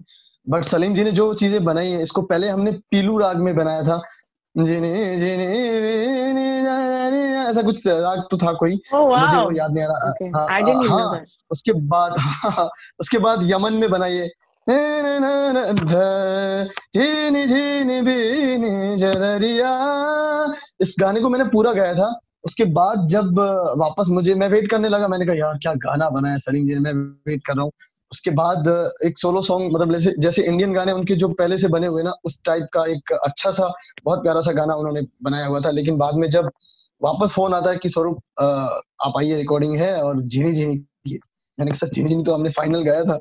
बट 0.50 0.66
सलीम 0.66 0.96
जी 0.96 1.04
ने 1.04 1.12
जो 1.12 1.34
चीज़ें 1.34 1.64
बनाई 1.64 1.92
है 1.92 2.02
इसको 2.04 2.22
पहले 2.34 2.50
हमने 2.50 2.72
पीलू 2.92 3.18
राग 3.18 3.38
में 3.44 3.56
बनाया 3.56 3.84
था 3.84 4.02
जिने 4.56 4.92
जाने, 5.20 5.48
ऐसा 7.50 7.62
कुछ 7.62 7.88
राग 7.88 8.22
तो 8.32 8.38
था 8.38 8.52
कोई 8.54 8.80
Oh 8.94 9.04
wow. 9.04 9.20
मुझे 9.20 9.38
वो 9.38 9.52
याद 9.52 9.74
नहीं 9.74 9.84
आ 9.84 9.88
रहा 9.88 10.12
Okay. 10.12 10.30
हाँ, 10.36 10.48
I 10.48 10.62
didn't 10.62 10.84
even 10.84 11.00
हाँ, 11.00 11.24
उसके 11.52 11.74
बाद 11.74 12.16
हाँ, 12.20 12.70
उसके 13.00 13.18
बाद 13.18 13.50
यमन 13.52 13.74
में 13.74 13.90
बनाइए 13.92 14.30
इस 20.82 20.96
गाने 21.00 21.22
को 21.22 21.30
मैंने 21.30 21.46
पूरा 21.46 21.74
गाया 21.74 21.94
था 21.94 22.20
उसके 22.44 22.66
बाद 22.74 23.08
जब 23.08 23.40
वापस 23.78 24.10
मुझे 24.10 24.36
मैं 24.36 24.50
वेट 24.50 24.70
करने 24.70 24.90
लगा 24.90 25.08
मैंने 25.08 25.26
कहा 25.26 25.36
यार 25.36 25.58
क्या 25.58 25.74
गाना 25.86 26.10
बनाया 26.10 26.38
सलीम 26.38 26.68
जी 26.68 26.76
ने 26.76 26.80
मैं 26.80 26.94
वेट 27.28 27.46
कर 27.48 27.54
रहा 27.54 27.64
हूँ 27.64 27.72
उसके 28.12 28.32
बाद 28.32 28.68
एक 29.06 29.18
सोलो 29.18 29.42
सॉन्ग 29.42 29.74
मतलब 29.74 29.94
जैसे 29.94 30.14
जैसे 30.20 30.44
इंडियन 30.44 30.74
गाने 30.74 30.92
उनके 30.92 31.16
जो 31.16 31.28
पहले 31.30 31.58
से 31.58 31.68
बने 31.68 31.88
हुए 31.88 32.04
ना 32.04 32.14
उस 32.26 32.42
टाइप 32.46 32.68
का 32.74 32.86
एक 32.86 33.12
अच्छा 33.14 33.52
सा 33.52 33.72
बहुत 34.06 34.24
प्यारा 34.24 34.42
सा 34.42 34.52
गाना 34.52 34.74
उन्होंने 34.74 35.02
बनाया 35.24 35.46
हुआ 35.46 35.60
था 35.60 35.72
लेकिन 35.72 35.98
बाद 35.98 36.16
में 36.16 36.30
जब 36.30 36.50
वापस 37.02 37.32
फ़ोन 37.32 37.54
आता 37.54 37.70
है 37.70 37.78
कि 37.78 37.90
स्वरूप 37.90 38.18
आप 39.06 39.14
आइए 39.18 39.36
रिकॉर्डिंग 39.36 39.76
है 39.78 40.02
और 40.04 40.22
झीनी 40.22 40.54
झीनी 40.54 40.76
की। 40.76 41.20
मैंने 41.60 41.72
कहा 41.72 41.88
झीनी 41.88 42.10
झीनी 42.10 42.24
तो 42.24 42.34
हमने 42.34 42.50
फाइनल 42.50 42.84
गाया 42.84 43.04
था। 43.04 43.20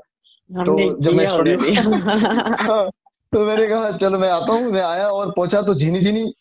हमने 0.51 0.89
जब 1.01 1.13
मैं 1.13 1.27
स्टूडियो. 1.27 1.59
हाँ, 2.73 2.91
तो 3.33 3.45
मैंने 3.47 3.67
कहा 3.67 3.91
चलो 3.91 4.19
मैं 4.19 4.31
आता 4.31 4.53
हूँ 4.53 4.71
मैं 4.73 4.83
आया 4.83 5.09
और 5.09 5.31
पहुँचा 5.31 5.63
तो 5.63 5.75
झीनी 5.75 6.01
झीनी 6.01 6.33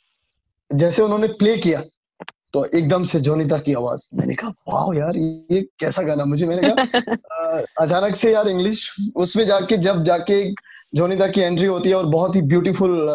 जैसे 0.76 1.02
उन्होंने 1.02 1.28
प्ले 1.28 1.58
किया 1.58 1.82
तो 2.54 2.66
एकदम 2.66 3.04
से 3.04 3.20
जोनिता 3.20 3.58
की 3.58 3.74
आवाज़। 3.74 4.10
मैंने 4.16 4.34
कहा 4.34 4.50
वाह 4.70 4.98
यार 4.98 5.18
ये 5.18 5.62
कैसा 5.80 6.02
गाना? 6.02 6.26
मुझे 6.26 6.48
मैंने 6.48 6.70
कहा 6.70 7.62
अचानक 7.82 8.16
से 8.16 8.34
यार 8.34 8.48
इंग्लिश 8.48 8.96
उसमें 9.16 9.46
जाके 9.46 9.78
जब 9.78 10.04
जाके 10.04 10.52
जोनिता 10.96 11.28
की 11.28 11.42
एंट्री 11.42 11.68
होती 11.68 11.90
है 11.90 11.96
और 11.96 12.06
बहुत 12.06 12.36
ही 12.36 12.42
ब्यूटीफुल 12.42 13.08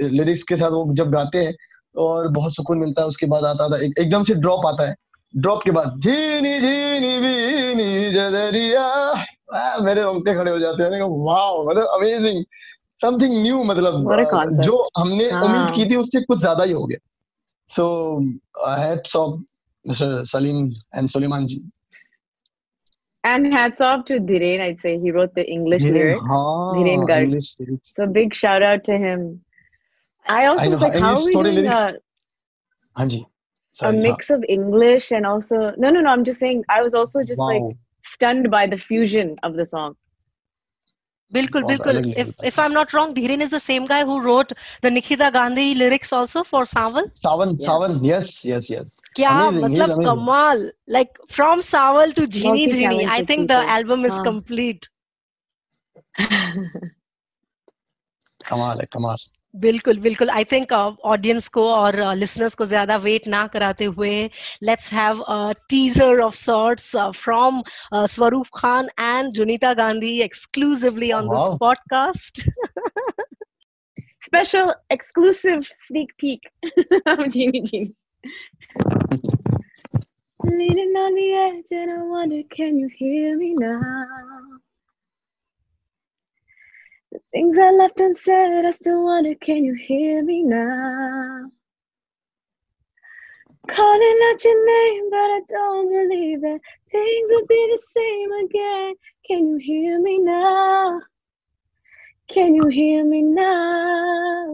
लिरिक्स 0.00 0.42
के 0.42 0.56
साथ 0.56 0.70
वो 0.70 0.92
जब 0.92 1.10
गाते 1.10 1.38
हैं 1.38 1.54
और 1.96 2.28
बहुत 2.28 2.54
सुकून 2.54 2.78
मिलता 2.78 3.02
है 3.02 3.08
उसके 3.08 3.26
बाद 3.26 3.44
आता 3.44 3.68
था 3.68 3.82
एक, 3.84 3.92
एकदम 3.98 4.22
से 4.22 4.34
ड्रॉप 4.34 4.66
आता 4.66 4.88
है 4.88 4.94
ड्रॉप 5.36 5.62
के 5.62 5.70
बाद 5.70 5.98
झीनी 5.98 6.60
झीनी 6.60 7.18
बीनी 7.20 8.10
जदरिया 8.12 8.86
मेरे 9.82 10.02
रोंगटे 10.02 10.34
खड़े 10.34 10.50
हो 10.50 10.58
जाते 10.58 10.82
हैं 10.82 11.02
वाह 11.02 11.62
मतलब 11.70 11.86
अमेजिंग 11.94 12.44
समथिंग 13.00 13.42
न्यू 13.42 13.62
मतलब. 13.64 14.60
जो 14.62 14.88
हमने 14.98 15.30
हाँ। 15.30 15.42
उम्मीद 15.42 15.74
की 15.74 15.90
थी 15.90 15.96
उससे 15.96 16.20
कुछ 16.20 16.38
ज़्यादा 16.38 16.64
ही 16.64 16.72
हो 16.72 16.84
गया 16.86 16.98
so 17.68 17.84
hats 18.68 19.16
off 19.16 19.40
mister 19.88 20.24
Salim 20.24 20.66
and 20.96 21.08
Sulaiman 21.08 21.46
ji 21.46 21.60
And 23.24 23.52
hats 23.52 23.82
off 23.82 24.04
to 24.06 24.18
Dhiren, 24.18 24.60
I'd 24.62 24.80
say. 24.80 24.98
He 24.98 25.10
wrote 25.10 25.34
the 25.34 25.42
English 25.54 25.82
Dhiren 25.82 25.94
lyrics. 25.94 26.20
हाँ 26.22 26.74
Dhiren 26.74 27.02
Garg. 27.08 27.24
English 27.24 27.56
lyrics. 27.60 27.92
So 27.96 28.06
big 28.06 28.34
shout 28.34 28.62
out 28.62 28.84
to 28.84 28.96
him. 29.02 29.24
I 30.30 30.46
also 30.46 30.64
I 30.64 30.66
know, 30.66 30.72
was 30.72 30.80
like, 30.80 30.94
how 30.94 31.14
are 31.14 31.24
we 31.24 31.32
doing 31.32 31.66
a, 31.66 31.94
Anji, 32.98 33.26
sorry, 33.72 33.98
a 33.98 34.00
mix 34.00 34.30
of 34.30 34.44
English 34.48 35.10
and 35.10 35.26
also 35.26 35.72
no, 35.76 35.90
no, 35.90 36.00
no. 36.00 36.10
I'm 36.10 36.24
just 36.24 36.38
saying, 36.38 36.64
I 36.68 36.82
was 36.82 36.94
also 36.94 37.22
just 37.22 37.38
wow. 37.38 37.46
like 37.46 37.76
stunned 38.04 38.50
by 38.50 38.66
the 38.66 38.78
fusion 38.78 39.36
of 39.42 39.54
the 39.54 39.66
song. 39.66 39.96
Bilkul, 41.32 41.62
bilkul. 41.62 42.12
If, 42.16 42.34
if 42.42 42.58
I'm 42.58 42.72
not 42.72 42.92
wrong, 42.92 43.12
Dhiren 43.12 43.40
is 43.40 43.50
the 43.50 43.60
same 43.60 43.86
guy 43.86 44.04
who 44.04 44.20
wrote 44.20 44.52
the 44.82 44.90
Nikhita 44.90 45.32
Gandhi 45.32 45.76
lyrics 45.76 46.12
also 46.12 46.42
for 46.42 46.64
Sawan. 46.64 47.04
Sawan, 47.24 47.56
yeah. 48.02 48.14
Yes, 48.14 48.44
yes, 48.44 48.68
yes. 48.68 48.98
Kya, 49.16 49.48
amazing, 49.48 49.76
matlab, 49.76 50.04
kamal. 50.04 50.70
Like 50.88 51.16
from 51.28 51.60
Sawan 51.60 52.14
to 52.14 52.22
Jhini 52.22 52.66
Jhini. 52.72 53.06
I 53.06 53.24
think 53.24 53.48
people. 53.48 53.60
the 53.60 53.68
album 53.76 54.04
is 54.04 54.14
ah. 54.14 54.22
complete. 54.24 54.88
kamal, 58.44 58.82
kamal. 58.90 59.18
बिल्कुल 59.54 59.98
बिल्कुल 60.00 60.30
I 60.30 60.44
think 60.52 60.72
audience 60.72 61.48
को 61.48 61.62
और 61.72 61.96
listeners 62.16 62.52
uh, 62.52 62.58
को 62.58 62.64
ज़्यादा 62.64 62.96
wait 62.96 63.26
ना 63.28 63.46
कराते 63.54 63.84
हुए 63.84 64.12
let's 64.62 64.92
have 64.92 65.20
a 65.20 65.52
teaser 65.70 66.20
of 66.20 66.34
sorts 66.34 66.90
from 67.16 67.62
Swaroop 67.94 68.46
Khan 68.56 68.88
and 69.00 69.32
Jonita 69.32 69.72
Gandhi 69.82 70.18
exclusively 70.22 71.12
on 71.12 71.28
this. 71.28 71.48
Podcast 71.60 72.42
Special 74.22 74.68
exclusive 74.90 75.68
sneak 75.84 76.10
peek 76.18 76.44
of 77.06 77.22
Genie 77.30 77.62
Genie. 77.62 77.94
Leaning 80.40 80.92
on 80.96 81.14
the 81.14 81.32
edge 81.34 81.72
and 81.72 81.90
I 81.90 82.02
wonder, 82.02 82.42
can 82.54 82.78
you 82.78 82.90
hear 82.96 83.36
me 83.36 83.54
now? 83.54 83.80
The 87.12 87.18
things 87.32 87.58
I 87.58 87.70
left 87.70 88.00
unsaid, 88.00 88.64
I 88.64 88.70
still 88.70 89.02
wonder, 89.02 89.34
can 89.34 89.64
you 89.64 89.74
hear 89.74 90.22
me 90.22 90.44
now? 90.44 91.50
Calling 93.66 94.18
out 94.30 94.44
your 94.44 94.66
name, 94.66 95.10
but 95.10 95.16
I 95.16 95.40
don't 95.48 95.88
believe 95.88 96.40
that 96.42 96.60
things 96.92 97.30
will 97.32 97.46
be 97.46 97.68
the 97.72 97.82
same 97.96 98.32
again. 98.44 98.94
Can 99.26 99.46
you 99.48 99.56
hear 99.56 100.00
me 100.00 100.18
now? 100.18 101.00
Can 102.28 102.54
you 102.54 102.68
hear 102.68 103.04
me 103.04 103.22
now? 103.22 104.50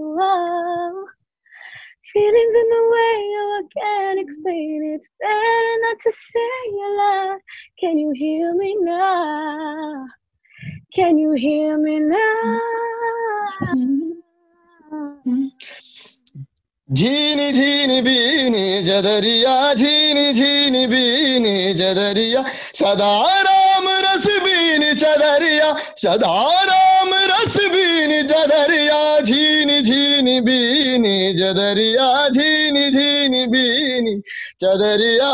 Feelings 2.13 2.55
in 2.55 2.69
the 2.71 2.89
way 2.93 3.19
oh, 3.37 3.63
I 3.63 3.81
can't 3.81 4.21
explain. 4.21 4.95
It's 4.95 5.11
better 5.21 5.77
not 5.83 6.01
to 6.01 6.13
say 6.13 6.71
a 6.73 6.89
lot. 6.97 7.41
Can 7.79 7.99
you 7.99 8.13
hear 8.15 8.55
me 8.55 8.77
now? 8.81 10.07
Can 10.96 11.18
you 11.18 11.32
hear 11.34 11.78
me 11.78 12.00
now? 12.00 12.60
झीनी 16.90 17.52
झीनी 17.54 18.00
बीनी 18.06 18.84
जदरिया 18.84 19.54
झीनी 19.74 20.34
झीनी 20.34 20.86
बीनी 20.94 21.74
जदरिया 21.80 22.42
सदा 22.80 23.14
राम 23.48 23.88
रस 24.06 24.26
बीनी 24.46 24.94
चदरिया 25.04 25.74
सदा 26.04 26.34
राम 26.72 27.14
रस 27.32 27.58
बीनी 27.76 28.22
जदरिया 28.34 29.00
झीनी 29.22 29.80
झीनी 29.82 30.40
बीनी 30.50 31.34
जदरिया 31.40 32.10
झीनी 32.36 32.90
झीनी 32.92 33.46
बीनी 33.56 34.20
चदरिया 34.64 35.32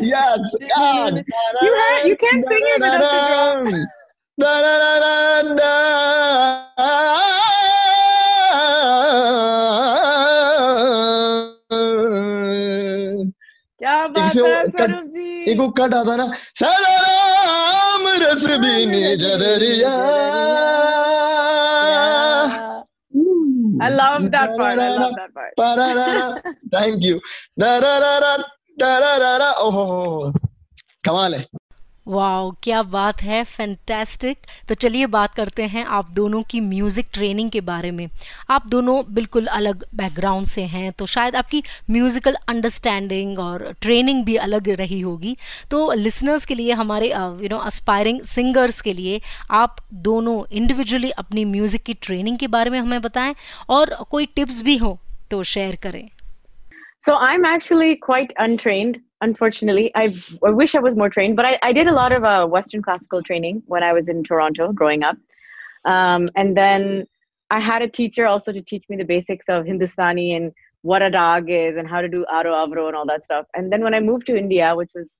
yes 0.00 0.56
God. 0.76 1.14
You 1.62 1.72
had- 1.74 2.06
you 2.06 2.16
can't 2.16 2.44
sing 2.46 2.64
it 2.74 2.80
without 2.80 3.00
the 3.00 3.20
drum. 3.28 3.86
क्या 13.80 13.96
बात 14.06 14.26
इसमें 14.26 14.42
है 14.50 14.54
वो 14.54 14.62
कट- 14.62 14.76
स्वरूप 14.78 15.04
जी 15.16 15.50
एक 15.52 15.58
वो 15.60 15.68
कट 15.80 15.94
आता 15.94 16.16
ना 16.16 16.26
सदा 16.60 16.94
राम 17.06 18.06
रस 18.22 18.46
बीनी 18.64 19.02
जदरिया 19.22 19.92
I 23.83 23.89
love 23.89 24.31
that 24.31 24.49
part. 24.57 24.79
I 24.79 24.89
love 24.95 25.15
that 25.19 25.31
part. 25.33 25.53
Thank 26.75 27.03
you. 27.03 27.15
Oh, 29.59 30.31
kamal 31.05 31.33
hai. 31.33 31.43
Wow 32.07 32.49
क्या 32.63 32.81
बात 32.83 33.21
है 33.23 33.43
फैंटास्टिक 33.45 34.37
तो 34.69 34.75
चलिए 34.75 35.05
बात 35.07 35.33
करते 35.33 35.63
हैं 35.65 35.83
आप 35.97 36.09
दोनों 36.13 36.41
की 36.49 36.59
म्यूज़िक 36.61 37.07
ट्रेनिंग 37.13 37.49
के 37.51 37.61
बारे 37.61 37.91
में। 37.91 38.07
आप 38.49 38.67
दोनों 38.69 39.01
बिल्कुल 39.13 39.45
अलग 39.47 39.85
बैकग्राउंड 39.95 40.45
से 40.45 40.63
हैं 40.63 40.91
तो 40.91 41.05
शायद 41.05 41.35
आपकी 41.35 41.63
म्यूज़िकल 41.89 42.35
अंडरस्टैंडिंग 42.49 43.39
और 43.39 43.71
ट्रेनिंग 43.81 44.23
भी 44.25 44.35
अलग 44.37 44.69
रही 44.71 44.99
होगी। 45.01 45.35
तो 45.71 45.91
लिसनर्स 45.93 46.45
के 46.45 46.55
लिए, 46.55 46.71
हमारे 46.73 47.09
यू 47.09 47.49
नो 47.49 47.63
एस्पायरिंग 47.67 48.21
सिंगर्स 48.31 48.81
के 48.81 48.93
लिए 48.93 49.21
आप 49.51 49.75
दोनों 50.09 50.41
इंडिविजुअली 50.51 51.11
अपनी 51.17 51.45
म्यूज़िक 51.45 51.83
की 51.83 51.93
ट्रेनिंग 52.01 52.37
के 52.37 52.47
बारे 52.49 52.69
में 52.69 52.79
हमें 52.79 53.01
बताएँ 53.01 53.35
और 53.69 53.95
कोई 54.11 54.25
टिप्स 54.35 54.61
भी 54.63 54.77
हो 54.77 54.97
तो 55.31 55.41
शेयर 55.45 55.75
करें। 55.83 56.07
So, 57.01 57.15
I'm 57.21 57.45
actually 57.45 57.95
quite 57.97 58.29
untrained. 58.39 58.99
Unfortunately, 59.23 59.91
I, 59.95 60.13
I 60.45 60.51
wish 60.51 60.75
I 60.75 60.79
was 60.79 60.95
more 60.95 61.09
trained, 61.09 61.35
but 61.35 61.45
I, 61.45 61.57
I 61.61 61.73
did 61.73 61.87
a 61.87 61.93
lot 61.93 62.11
of 62.11 62.23
uh, 62.23 62.45
Western 62.45 62.81
classical 62.81 63.23
training 63.23 63.63
when 63.65 63.83
I 63.83 63.93
was 63.93 64.09
in 64.09 64.23
Toronto 64.23 64.71
growing 64.71 65.03
up. 65.03 65.17
Um, 65.85 66.27
and 66.35 66.55
then 66.55 67.05
I 67.49 67.59
had 67.59 67.81
a 67.81 67.87
teacher 67.87 68.25
also 68.25 68.51
to 68.51 68.61
teach 68.61 68.83
me 68.89 68.97
the 68.97 69.05
basics 69.05 69.47
of 69.49 69.65
Hindustani 69.65 70.35
and 70.35 70.51
what 70.81 71.01
a 71.01 71.09
dog 71.09 71.49
is 71.49 71.77
and 71.77 71.87
how 71.87 72.01
to 72.01 72.09
do 72.09 72.25
aro 72.33 72.53
avro 72.63 72.87
and 72.87 72.95
all 72.95 73.05
that 73.07 73.23
stuff. 73.23 73.45
And 73.55 73.71
then 73.71 73.81
when 73.83 73.93
I 73.93 73.99
moved 73.99 74.27
to 74.27 74.35
India, 74.35 74.75
which 74.75 74.91
was 74.93 75.15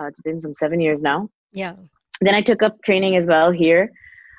uh, 0.00 0.06
it's 0.06 0.20
been 0.22 0.40
some 0.40 0.54
seven 0.54 0.80
years 0.80 1.02
now, 1.02 1.28
yeah 1.52 1.74
then 2.20 2.34
I 2.34 2.42
took 2.42 2.62
up 2.62 2.82
training 2.82 3.16
as 3.16 3.26
well 3.26 3.50
here. 3.50 3.90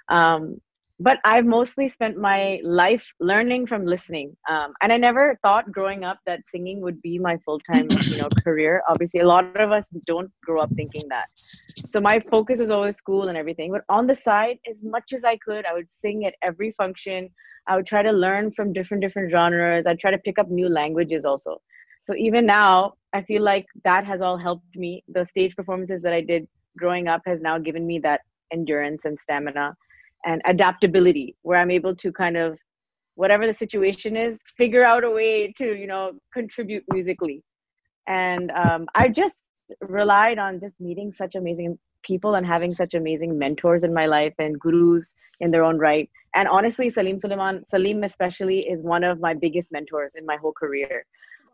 Um, 0.09 0.59
but 0.99 1.17
I've 1.23 1.45
mostly 1.45 1.87
spent 1.87 2.17
my 2.17 2.59
life 2.63 3.05
learning 3.21 3.67
from 3.67 3.85
listening. 3.85 4.35
Um, 4.49 4.73
and 4.81 4.91
I 4.91 4.97
never 4.97 5.39
thought 5.41 5.71
growing 5.71 6.03
up 6.03 6.19
that 6.25 6.41
singing 6.45 6.81
would 6.81 7.01
be 7.01 7.17
my 7.17 7.37
full 7.45 7.59
time, 7.59 7.87
you 7.89 8.17
know, 8.17 8.27
career. 8.43 8.83
Obviously, 8.89 9.21
a 9.21 9.27
lot 9.27 9.59
of 9.61 9.71
us 9.71 9.87
don't 10.05 10.29
grow 10.43 10.59
up 10.61 10.69
thinking 10.75 11.03
that. 11.07 11.27
So 11.87 12.01
my 12.01 12.19
focus 12.29 12.59
was 12.59 12.69
always 12.69 12.97
school 12.97 13.29
and 13.29 13.37
everything. 13.37 13.71
But 13.71 13.83
on 13.87 14.07
the 14.07 14.15
side, 14.15 14.57
as 14.69 14.83
much 14.83 15.13
as 15.13 15.23
I 15.23 15.37
could, 15.37 15.65
I 15.65 15.73
would 15.73 15.89
sing 15.89 16.25
at 16.25 16.35
every 16.41 16.71
function. 16.73 17.29
I 17.67 17.77
would 17.77 17.87
try 17.87 18.03
to 18.03 18.11
learn 18.11 18.51
from 18.51 18.73
different 18.73 19.01
different 19.01 19.31
genres. 19.31 19.87
I'd 19.87 19.99
try 19.99 20.11
to 20.11 20.17
pick 20.17 20.37
up 20.37 20.49
new 20.49 20.67
languages 20.67 21.23
also. 21.23 21.61
So 22.03 22.13
even 22.15 22.45
now, 22.45 22.95
I 23.13 23.21
feel 23.21 23.41
like 23.41 23.67
that 23.85 24.05
has 24.05 24.21
all 24.21 24.37
helped 24.37 24.75
me. 24.75 25.03
The 25.07 25.25
stage 25.25 25.55
performances 25.55 26.01
that 26.01 26.13
I 26.13 26.21
did 26.21 26.45
growing 26.77 27.07
up 27.07 27.21
has 27.25 27.39
now 27.39 27.57
given 27.57 27.87
me 27.87 27.99
that 27.99 28.21
endurance 28.51 29.05
and 29.05 29.17
stamina 29.17 29.75
and 30.25 30.41
adaptability 30.45 31.35
where 31.43 31.59
I'm 31.59 31.71
able 31.71 31.95
to 31.95 32.11
kind 32.11 32.37
of 32.37 32.57
whatever 33.15 33.45
the 33.45 33.53
situation 33.53 34.15
is, 34.15 34.39
figure 34.57 34.83
out 34.83 35.03
a 35.03 35.09
way 35.09 35.51
to, 35.57 35.77
you 35.77 35.87
know, 35.87 36.13
contribute 36.33 36.83
musically. 36.91 37.43
And 38.07 38.49
um, 38.51 38.87
I 38.95 39.09
just 39.09 39.43
relied 39.81 40.39
on 40.39 40.59
just 40.59 40.79
meeting 40.79 41.11
such 41.11 41.35
amazing 41.35 41.77
people 42.03 42.35
and 42.35 42.45
having 42.45 42.73
such 42.73 42.93
amazing 42.93 43.37
mentors 43.37 43.83
in 43.83 43.93
my 43.93 44.05
life 44.05 44.33
and 44.39 44.57
gurus 44.59 45.13
in 45.41 45.51
their 45.51 45.63
own 45.63 45.77
right. 45.77 46.09
And 46.35 46.47
honestly, 46.47 46.89
Salim 46.89 47.19
Suleiman, 47.19 47.65
Salim 47.65 48.03
especially, 48.03 48.59
is 48.61 48.83
one 48.83 49.03
of 49.03 49.19
my 49.19 49.33
biggest 49.33 49.71
mentors 49.71 50.15
in 50.15 50.25
my 50.25 50.37
whole 50.37 50.53
career. 50.53 51.05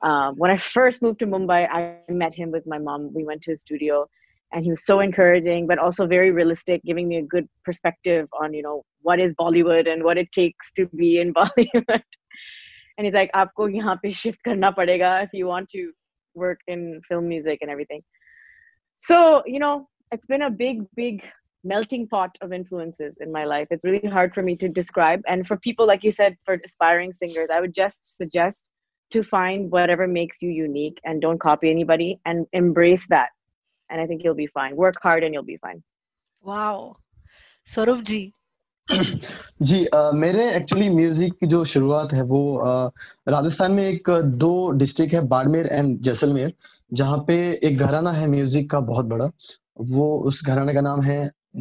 Um, 0.03 0.35
when 0.37 0.51
I 0.51 0.57
first 0.57 1.01
moved 1.01 1.19
to 1.19 1.25
Mumbai, 1.25 1.67
I 1.69 1.97
met 2.09 2.35
him 2.35 2.51
with 2.51 2.67
my 2.67 2.77
mom. 2.77 3.11
We 3.13 3.23
went 3.23 3.41
to 3.43 3.51
his 3.51 3.61
studio, 3.61 4.07
and 4.51 4.63
he 4.63 4.71
was 4.71 4.85
so 4.85 4.99
encouraging 4.99 5.67
but 5.67 5.77
also 5.77 6.05
very 6.05 6.31
realistic 6.31 6.83
giving 6.83 7.07
me 7.07 7.17
a 7.17 7.21
good 7.21 7.47
perspective 7.63 8.27
on 8.39 8.53
you 8.53 8.61
know 8.61 8.83
what 9.01 9.19
is 9.19 9.33
bollywood 9.33 9.91
and 9.91 10.03
what 10.03 10.17
it 10.17 10.31
takes 10.31 10.71
to 10.71 10.87
be 10.95 11.19
in 11.19 11.33
bollywood. 11.39 12.03
And 12.97 13.05
he's 13.05 13.13
like 13.13 13.31
aapko 13.33 13.73
yahan 13.75 14.01
pe 14.01 14.11
shift 14.11 14.39
karna 14.43 14.71
padega 14.71 15.23
if 15.23 15.31
you 15.33 15.47
want 15.47 15.69
to 15.69 15.91
work 16.33 16.59
in 16.67 17.01
film 17.07 17.27
music 17.27 17.59
and 17.61 17.69
everything. 17.69 18.01
So 18.99 19.43
you 19.45 19.59
know 19.59 19.87
it's 20.11 20.25
been 20.25 20.43
a 20.43 20.49
big 20.49 20.83
big 20.95 21.21
melting 21.63 22.07
pot 22.07 22.37
of 22.41 22.53
influences 22.53 23.15
in 23.19 23.31
my 23.31 23.43
life. 23.43 23.67
It's 23.71 23.83
really 23.83 24.07
hard 24.07 24.33
for 24.33 24.43
me 24.43 24.55
to 24.57 24.69
describe. 24.69 25.21
And 25.27 25.45
for 25.47 25.57
people 25.57 25.87
like 25.87 26.03
you 26.03 26.11
said 26.11 26.37
for 26.45 26.57
aspiring 26.63 27.13
singers 27.13 27.49
i 27.51 27.59
would 27.59 27.73
just 27.73 28.17
suggest 28.17 28.65
to 29.11 29.23
find 29.23 29.71
whatever 29.71 30.07
makes 30.07 30.41
you 30.41 30.49
unique 30.49 30.99
and 31.05 31.21
don't 31.21 31.39
copy 31.39 31.69
anybody 31.69 32.19
and 32.25 32.45
embrace 32.53 33.07
that. 33.07 33.29
And 33.89 34.01
I 34.01 34.07
think 34.07 34.23
you'll 34.23 34.35
be 34.35 34.47
fine. 34.47 34.75
Work 34.75 34.95
hard 35.01 35.23
and 35.23 35.33
you'll 35.33 35.51
be 35.51 35.57
fine. 35.57 35.81
Wow 36.43 36.93
Saurabh 37.67 38.01
ji 38.07 38.31
ji 38.87 39.83
अ, 39.85 40.11
मेरे 40.13 40.43
actually 40.55 40.89
music 40.89 41.33
की 41.39 41.47
जो 41.47 41.63
शुरुआत 41.65 42.13
है 42.13 42.23
वो 42.23 42.41
अ, 42.57 42.91
राजस्थान 43.29 43.71
में 43.71 43.83
एक 43.83 44.09
दो 44.43 44.51
district 44.81 45.13
है 45.13 45.21
बाड़मेर 45.27 45.67
एंड 45.67 45.99
जैसलमेर 46.07 46.53
जहाँ 46.93 47.17
पे 47.27 47.37
एक 47.67 47.77
घराना 47.77 48.11
है 48.11 48.27
म्यूज़िक 48.27 48.69
का 48.71 48.79
बहुत 48.91 49.05
बड़ा। 49.05 49.29
वो 49.93 50.15
उस 50.27 50.43
घराने 50.45 50.73
का 50.73 50.81
नाम 50.81 51.01
है 51.01 51.17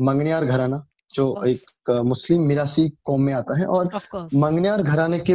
मंगनियार 0.09 0.45
घराना 0.45 0.85
जो 1.15 1.25
एक 1.47 1.91
मुस्लिम 2.05 2.43
मिरासी 2.49 2.89
कौम 3.05 3.23
में 3.23 3.33
आता 3.35 3.59
है 3.59 3.67
और 3.67 3.91
मंगनियार 4.35 4.83
घराने 4.83 5.19
के 5.31 5.35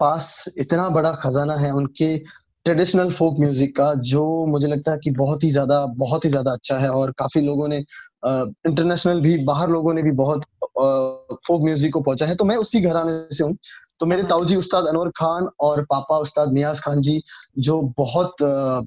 पास 0.00 0.44
इतना 0.58 0.88
बड़ा 0.88 1.12
खजाना 1.22 1.56
है 1.56 1.70
उनके 1.74 2.14
ट्रेडिशनल 2.66 3.10
फोक 3.10 3.38
म्यूज़िक 3.40 3.74
का 3.76 3.92
जो 4.06 4.22
मुझे 4.46 4.66
लगता 4.66 4.92
है 4.92 4.98
कि 4.98 5.10
बहुत 5.12 5.44
ही 5.44 5.50
ज़्यादा 5.50 5.84
बहुत 5.98 6.24
ही 6.24 6.30
ज़्यादा 6.30 6.52
अच्छा 6.52 6.78
है 6.78 6.88
और 6.90 7.10
काफ़ी 7.18 7.40
लोगों 7.40 7.68
ने 7.68 7.76
इंटरनेशनल 8.26 9.20
भी 9.20 9.36
बाहर 9.44 9.70
लोगों 9.70 9.94
ने 9.94 10.02
भी 10.02 10.10
बहुत 10.20 10.44
फोक 11.46 11.62
म्यूज़िक 11.62 11.92
को 11.92 12.00
पहुँचा 12.00 12.26
है। 12.26 12.34
तो 12.36 12.44
मैं 12.44 12.56
उसी 12.56 12.80
घराने 12.80 13.12
से 13.36 13.44
हूँ। 13.44 13.56
तो 14.00 14.06
मेरे। 14.06 14.22
ताऊजी 14.24 14.56
उस्ताद 14.56 14.86
अनवर 14.86 15.08
खान 15.16 15.48
और 15.60 15.82
पापा 15.84 16.18
उस्ताद 16.18 16.52
नियाज 16.52 16.80
खान 16.80 17.00
जी 17.00 17.20
जो 17.58 17.80
बहुत 17.98 18.42
अ, 18.42 18.80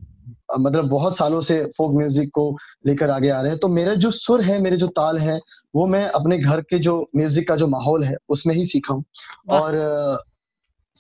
मतलब 0.60 0.88
बहुत 0.90 1.18
सालों 1.18 1.42
से 1.42 1.64
फोक 1.78 1.94
म्यूज़िक 1.94 2.30
को 2.34 2.50
लेकर 2.88 3.10
आगे 3.10 3.30
आ 3.30 3.42
रहे 3.42 3.52
हैं। 3.52 3.60
तो 3.60 3.68
मेरा 3.70 3.94
जो 3.96 4.12
सुर 4.14 4.42
है 4.42 4.60
मेरे 4.62 4.78
जो 4.78 4.88
ताल 4.96 5.18
है 5.20 5.40
वो 5.76 5.86
मैं 5.88 6.06
अपने 6.12 6.38
घर 6.40 6.62
के 6.64 6.80
जो 6.80 6.98
म्यूज़िक 7.16 7.48
का 7.48 7.56
जो 7.56 7.68
माहौल 7.68 8.04
है 8.04 8.16
उसमें 8.30 8.54
ही 8.56 8.66
सीखा 8.68 8.94
हूँ। 8.94 9.04
और 9.52 9.78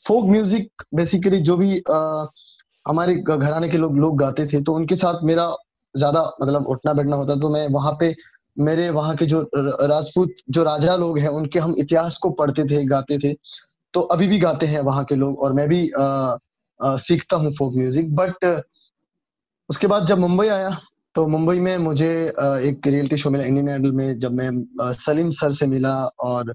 फोक 0.03 0.25
म्यूज़िक 0.27 0.83
बेसिकली 0.95 1.39
जो 1.41 1.57
भी 1.57 1.77
अ, 1.79 2.27
हमारे 2.85 3.15
घराने 3.29 3.69
के 3.69 3.77
लोग 3.77 3.97
लोग 3.99 4.17
गाते 4.19 4.45
थे 4.47 4.61
तो 4.63 4.73
उनके 4.75 4.95
साथ 4.95 5.23
मेरा 5.23 5.49
ज़्यादा 5.95 6.21
मतलब 6.41 6.67
उठना 6.67 6.93
बैठना 6.93 7.15
होता 7.15 7.35
तो 7.37 7.49
मैं 7.49 7.67
वहाँ 7.69 7.91
पे 7.99 8.13
मेरे 8.57 8.89
वहाँ 8.91 9.15
के 9.17 9.25
जो 9.25 9.41
राजपूत 9.55 10.35
जो 10.49 10.63
राजा 10.63 10.95
लोग 10.95 11.19
हैं 11.19 11.29
उनके 11.31 11.59
हम 11.59 11.75
इतिहास 11.79 12.17
को 12.17 12.29
पढ़ते 12.33 12.63
थे 12.65 12.83
गाते 12.85 13.17
थे। 13.19 13.33
तो 13.93 14.01
अभी 14.09 14.27
भी 14.27 14.39
गाते 14.39 14.65
हैं 14.67 14.81
वहाँ 14.83 15.03
के 15.05 15.15
लोग 15.15 15.39
और 15.43 15.53
मैं 15.53 15.67
भी 15.69 15.87
अ, 15.89 16.37
अ, 16.79 16.97
सीखता 16.99 17.37
हूँ 17.37 17.51
फोक 17.53 17.75
म्यूज़िक। 17.75 18.15
बट 18.15 18.45
उसके 19.69 19.87
बाद 19.87 20.05
जब 20.05 20.19
मुंबई 20.19 20.47
आया 20.47 20.69
तो 21.15 21.25
मुंबई 21.27 21.59
में 21.59 21.77
मुझे 21.79 22.09
एक 22.63 22.87
रियलिटी 22.87 23.17
शो 23.17 23.29
मिला 23.29 23.43
इंडियन 23.45 23.69
आइडल 23.69 23.91
में 23.91 24.17
जब 24.19 24.33
मैं 24.33 24.49
सलीम 24.95 25.29
सर 25.33 25.51
से 25.53 25.67
मिला 25.67 25.93
और 26.23 26.53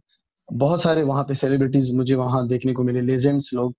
बहुत 0.48 0.82
सारे 0.82 1.02
वहाँ 1.02 1.24
पे 1.24 1.34
सेलिब्रिटीज 1.34 1.94
मुझे 1.94 2.14
वहाँ 2.14 2.46
देखने 2.48 2.72
को 2.72 2.82
मिले 2.82 3.00
लेजेंड्स 3.02 3.50
लोग। 3.54 3.74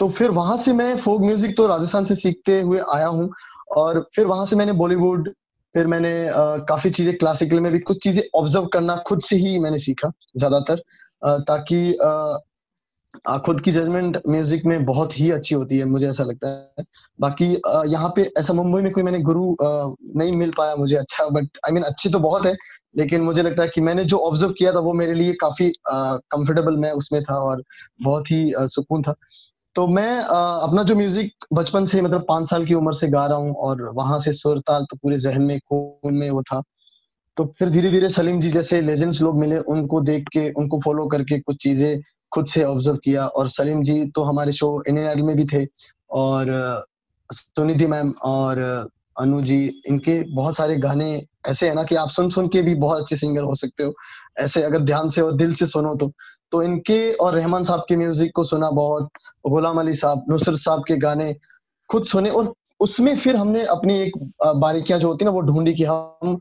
तो 0.00 0.08
फिर 0.10 0.30
वहाँ 0.32 0.56
से 0.58 0.72
मैं 0.72 0.96
फोक 0.98 1.20
म्यूज़िक 1.22 1.56
तो 1.56 1.66
राजस्थान 1.66 2.04
से 2.04 2.14
सीखते 2.16 2.60
हुए 2.60 2.80
आया 2.94 3.06
हूँ 3.08 3.28
और 3.76 4.00
फिर 4.14 4.26
वहाँ 4.26 4.46
से 4.46 4.56
मैंने 4.56 4.72
बॉलीवुड, 4.74 5.28
फिर 5.74 5.86
मैंने 5.86 6.12
काफ़ी 6.68 6.90
चीज़ें 6.90 7.16
क्लासिकल 7.18 7.60
में 7.60 7.70
भी 7.72 7.78
कुछ 7.80 8.02
चीज़ें 8.04 8.22
ऑब्ज़र्व 8.36 8.66
करना 8.74 8.96
खुद 9.06 9.20
से 9.22 9.36
ही 9.38 9.58
मैंने 9.58 9.78
सीखा 9.80 10.10
ज़्यादातर 10.36 10.82
ताकि 11.42 11.96
खुद 13.46 13.60
की 13.60 13.72
जजमेंट 13.72 14.16
म्यूज़िक 14.28 14.64
में 14.66 14.84
बहुत 14.86 15.18
ही 15.18 15.30
अच्छी 15.32 15.54
होती 15.54 15.78
है, 15.78 15.84
मुझे 15.86 16.08
ऐसा 16.08 16.24
लगता 16.24 16.48
है। 16.78 16.84
बाकी 17.18 17.46
यहाँ 17.92 18.12
पे 18.16 18.22
ऐसा 18.40 18.52
मुंबई 18.54 18.82
में 18.82 18.90
कोई 18.92 19.02
मैंने 19.04 19.18
गुरु 19.22 19.56
नहीं 19.62 20.32
मिल 20.34 20.52
पाया 20.58 20.76
मुझे 20.76 20.96
अच्छा 20.96 21.26
बट 21.30 21.58
आई 21.66 21.72
मीन 21.72 21.82
अच्छी 21.84 22.08
तो 22.10 22.18
बहुत 22.20 22.46
है, 22.46 22.54
लेकिन 22.96 23.22
मुझे 23.22 23.42
लगता 23.42 23.62
है 23.62 23.68
कि 23.74 23.80
मैंने 23.82 24.04
जो 24.06 24.18
ऑब्ज़र्व 24.20 24.52
किया 24.58 24.72
था 24.72 24.80
वो 24.80 24.92
मेरे 24.94 25.14
लिए 25.14 25.32
काफ़ी 25.40 25.70
कंफर्टेबल 25.88 26.76
मैं 26.78 26.92
उसमें 26.94 27.22
था 27.24 27.38
और 27.42 27.62
बहुत 28.02 28.30
ही 28.30 28.52
सुकून 28.68 29.02
था। 29.02 29.14
तो 29.76 29.86
मैं 29.86 30.16
अपना 30.20 30.82
जो 30.82 30.94
म्यूज़िक 30.96 31.44
बचपन 31.54 31.84
से 31.86 32.00
मतलब 32.02 32.24
पाँच 32.28 32.48
साल 32.50 32.64
की 32.66 32.74
उम्र 32.74 32.92
से 32.94 33.08
गा 33.08 33.26
रहा 33.26 33.38
हूँ 33.38 33.54
और 33.58 33.82
वहाँ 33.94 34.18
से 34.20 34.32
सुर 34.32 34.58
ताल 34.60 34.84
तो 34.90 34.96
पूरे 34.96 35.18
जहन 35.18 35.42
में, 35.42 35.58
खून 35.60 36.14
में 36.14 36.30
वो 36.30 36.42
था। 36.44 36.60
तो 37.36 37.44
फिर 37.58 37.70
धीरे 37.70 37.90
धीरे 37.90 38.08
सलीम 38.10 38.40
जी 38.40 38.50
जैसे 38.50 38.80
लेजेंड्स 38.82 39.22
लोग 39.22 39.38
मिले, 39.40 39.58
उनको 39.58 40.00
देख 40.02 40.28
के, 40.32 40.50
उनको 40.52 40.80
फॉलो 40.84 41.06
करके 41.08 41.40
कुछ 41.40 41.56
चीज़ें 41.62 42.00
खुद 42.32 42.46
से 42.48 42.64
ऑब्ज़र्व 42.64 42.96
किया 43.04 43.26
और 43.28 43.48
सलीम 43.50 43.82
जी 43.84 44.04
तो 44.16 44.22
हमारे 44.24 44.52
शो 44.54 44.82
इंडियन 44.88 45.08
आइडल 45.08 45.22
में 45.24 45.36
भी 45.36 45.44
थे 45.54 45.66
और 46.16 46.52
सुनिधि 47.30 47.86
मैम 47.86 48.12
और 48.24 48.58
अनु 49.20 49.40
जी, 49.42 49.66
इनके 49.88 50.22
बहुत 50.34 50.56
सारे 50.56 50.76
गाने 50.78 51.10
ऐसे 51.48 51.68
है 51.68 51.74
ना 51.74 51.82
कि 51.84 51.94
आप 51.96 52.08
सुन 52.10 52.30
सुन 52.30 52.48
के 52.48 52.62
भी 52.62 52.74
बहुत 52.76 53.00
अच्छे 53.00 53.16
सिंगर 53.16 53.42
हो 53.44 53.54
सकते 53.56 53.84
हो। 53.84 53.94
ऐसे 54.40 54.62
अगर 54.62 54.80
ध्यान 54.84 55.08
से 55.08 55.20
और 55.22 55.36
दिल 55.36 55.54
से 55.54 55.66
सुनो 55.66 55.94
तो। 55.96 56.12
तो 56.52 56.62
इनके 56.62 57.12
और 57.14 57.34
रहमान 57.34 57.64
साहब 57.64 57.84
के 57.88 57.96
म्यूज़िक 57.96 58.32
को 58.34 58.44
सुना 58.44 58.70
बहुत, 58.72 59.08
गुलाम 59.48 59.80
अली 59.80 59.94
साहब, 59.96 60.24
नुसरत 60.30 60.58
साहब 60.58 60.84
के 60.88 60.96
गाने 60.98 61.34
खुद 61.90 62.04
सुने 62.04 62.30
और 62.30 62.52
उसमें 62.80 63.16
फिर 63.16 63.36
हमने 63.36 63.64
अपनी 63.66 63.98
एक 64.00 64.16
बारीकियाँ 64.56 64.98
जो 65.00 65.08
होती 65.08 65.24
ना, 65.24 65.30
वो 65.30 65.40
ढूंढी 65.42 65.74
कि 65.74 65.84
हम 65.84 66.38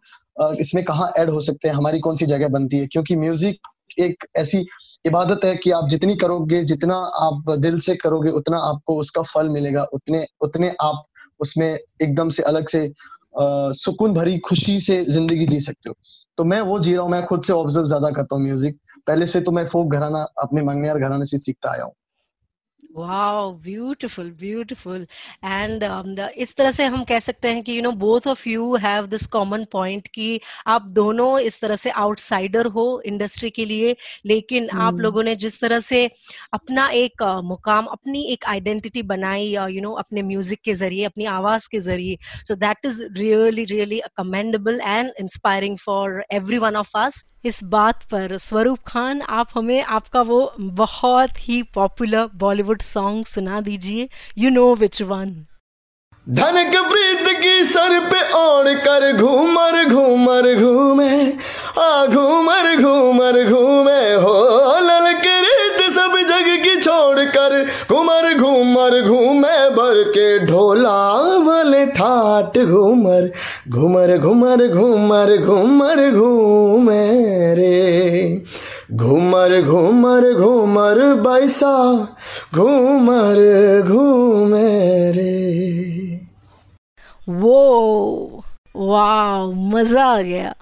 इसमें 0.60 0.84
कहाँ 0.86 1.12
ऐड 1.20 1.30
हो 1.30 1.42
सकते 1.42 1.68
हैं, 1.68 1.76
हमारी 1.76 2.00
कौन 2.00 2.16
सी 2.16 2.26
जगह 2.26 2.48
बनती 2.50 2.78
है? 2.78 2.88
क्योंकि 2.88 3.16
म्यूज़िक 3.16 3.58
एक 4.00 4.26
ऐसी 4.38 4.66
इबादत 5.06 5.46
है 5.46 5.56
कि 5.56 5.72
आप 5.72 5.88
जितनी 5.90 6.16
करोगे, 6.16 6.64
जितना 6.64 6.96
आप 7.20 7.52
दिल 7.60 7.80
से 7.80 7.96
करोगे, 7.96 8.30
उतना 8.32 8.58
आपको 8.70 8.98
उसका 9.00 9.22
फल 9.24 9.50
मिलेगा। 9.50 9.84
उतने 9.94 10.26
उतने 10.42 10.72
आप 10.82 11.04
उसमें 11.40 11.68
एकदम 11.68 12.30
से 12.30 12.44
अलग 12.44 12.68
से 12.68 12.92
सुकून 13.76 14.14
भरी, 14.14 14.38
खुशी 14.40 14.80
से 14.80 15.04
ज़िंदगी 15.06 15.46
जी 15.48 15.60
सकते 15.62 15.90
हो। 15.90 15.96
तो 16.40 16.44
मैं 16.46 16.60
वो 16.64 16.80
जी 16.80 16.94
रहा 16.94 17.04
हूँ, 17.04 17.12
मैं 17.12 17.24
खुद 17.26 17.44
से 17.44 17.54
ऑब्ज़र्व 17.54 17.86
ज़्यादा 17.86 18.10
करता 18.12 18.36
हूँ 18.36 18.44
म्यूज़िक 18.44 18.78
पहले 19.08 19.28
से 19.28 19.42
तो 19.42 19.52
मैं 19.52 19.66
फोक 19.68 19.94
घराना, 19.94 20.26
अपने 20.44 20.64
मंगनियार 20.64 21.00
घराने 21.00 21.26
से 21.26 21.38
सीखता 21.40 21.72
आया 21.74 21.84
हूँ। 21.84 21.94
वाओ 22.90 23.52
ब्यूटीफुल 23.64 24.30
ब्यूटीफुल 24.32 25.06
एंड 25.46 25.84
इस 26.38 26.56
तरह 26.56 26.72
से 26.72 26.86
हम 26.86 27.04
कह 27.04 27.20
सकते 27.20 27.48
हैं 27.48 27.64
कि 27.64 27.78
you 27.78 27.82
know 27.84 27.92
both 28.00 28.28
of 28.28 28.48
you 28.50 28.76
have 28.76 29.06
this 29.06 29.26
common 29.28 29.66
point 29.72 30.08
कि 30.08 30.40
आप 30.68 30.86
दोनों 30.92 31.40
इस 31.40 31.60
तरह 31.62 31.76
से 31.76 31.90
आउटसाइडर 32.04 32.66
हो 32.68 32.86
इंडस्ट्री 33.06 33.50
के 33.50 33.66
लिए 33.66 33.96
लेकिन 34.26 34.68
hmm. 34.68 34.82
आप 34.82 34.96
लोगों 34.96 35.24
ने 35.24 35.36
जिस 35.36 35.60
तरह 35.62 35.80
से 35.80 36.06
अपना 36.54 36.88
एक 36.94 37.24
uh, 37.24 37.44
मुकाम 37.44 37.86
अपनी 37.88 38.24
एक 38.34 38.46
आइडेंटिटी 38.46 39.04
बनाई 39.04 39.48
यू 39.48 39.66
uh, 39.66 39.82
नो 39.82 39.92
अपने 39.96 40.22
म्यूज़िक 40.24 40.62
के 40.66 40.74
ज़रिए 40.74 41.06
अपनी 41.06 41.26
आवाज़ 41.30 41.70
के 41.72 41.80
ज़रिए 41.82 42.18
so 42.48 42.56
that 42.58 42.86
is 42.86 43.02
really 43.12 43.66
really 43.66 44.02
commendable 44.18 44.82
and 44.84 45.12
inspiring 45.20 45.78
for 45.78 46.24
every 46.32 46.58
one 46.58 46.76
of 46.76 46.98
us 46.98 47.24
इस 47.46 47.64
बात 47.64 48.04
पर, 48.04 48.38
स्वरूप 48.38 48.78
खान, 48.88 49.22
आप 49.22 49.50
हमें 49.56 49.84
आपका 49.84 50.22
वो 50.22 50.54
बहुत 50.60 51.30
ही 51.40 51.62
पॉपुलर 51.76 52.30
बॉलीवुड 52.36 52.82
सॉन्ग 52.82 53.26
सुना 53.26 53.62
दीजिए। 53.62 54.10
यू 54.38 54.50
नो 54.50 54.74
विच 54.76 55.02
वन 55.02 55.32
धनक 56.28 56.76
प्रीत 56.90 57.28
की 57.42 57.64
सर 57.64 58.00
पे 58.10 58.20
ओढ़ 58.34 58.68
कर 58.78 59.12
घूमर 59.18 59.84
घूमर 59.86 60.54
घूमे, 60.56 61.14
आ 61.80 62.06
घूमर 62.06 62.76
घूमर 62.82 63.44
घूमे 63.46 64.14
हो। 64.14 64.36
ललक 64.82 65.24
रीत 65.46 65.90
सब 65.92 66.18
जग 66.30 66.52
की 66.64 66.76
छोड़ 66.82 67.20
कर 67.20 67.64
घूमर 67.90 68.34
घूमर 68.38 69.02
घूमे, 69.02 69.58
भर 69.70 70.04
के 70.10 70.28
ढोला 70.46 71.00
वाले 71.40 71.86
ठाट 71.86 72.58
घूमर। 72.58 73.32
घूमर 73.72 74.18
घूमर 74.18 74.68
घूमर 74.68 75.38
घूमर 75.38 76.12
घूमे 76.12 77.08
रे। 77.54 78.44
घूमर 78.92 79.62
घूमर 79.62 80.34
घूमर 80.34 81.14
बैसा, 81.16 82.08
घूमर 82.56 83.38
घूमे 83.88 85.12
रे। 85.12 85.40
वो 87.30 87.60
वाह 88.76 89.46
मज़ा 89.46 90.06
आ 90.06 90.22
गया। 90.22 90.56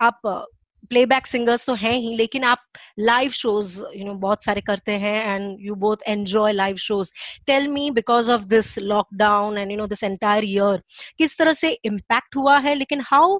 आप 0.00 0.46
प्लेबैक 0.92 1.26
सिंगर्स 1.26 1.66
तो 1.66 1.74
हैं 1.82 1.96
ही 1.98 2.16
लेकिन 2.16 2.44
आप 2.44 2.64
लाइव 3.00 3.30
शोज़ 3.42 3.80
यू 3.96 4.04
नो 4.06 4.14
बहुत 4.24 4.44
सारे 4.44 4.60
करते 4.60 4.92
हैं 5.04 5.34
and 5.34 5.56
you 5.60 5.74
both 5.84 6.02
enjoy 6.08 6.52
live 6.52 6.76
shows 6.86 7.12
tell 7.46 7.68
me 7.68 7.90
because 7.90 8.30
of 8.32 8.44
this 8.48 8.78
lockdown 8.78 9.58
and 9.58 9.70
you 9.70 9.76
know 9.78 9.86
this 9.86 10.04
entire 10.04 10.44
year 10.44 10.82
किस 11.18 11.38
तरह 11.38 11.52
से 11.52 11.70
इम्पैक्ट 11.84 12.36
हुआ 12.36 12.58
है? 12.58 12.74
लेकिन 12.74 13.02
how 13.06 13.38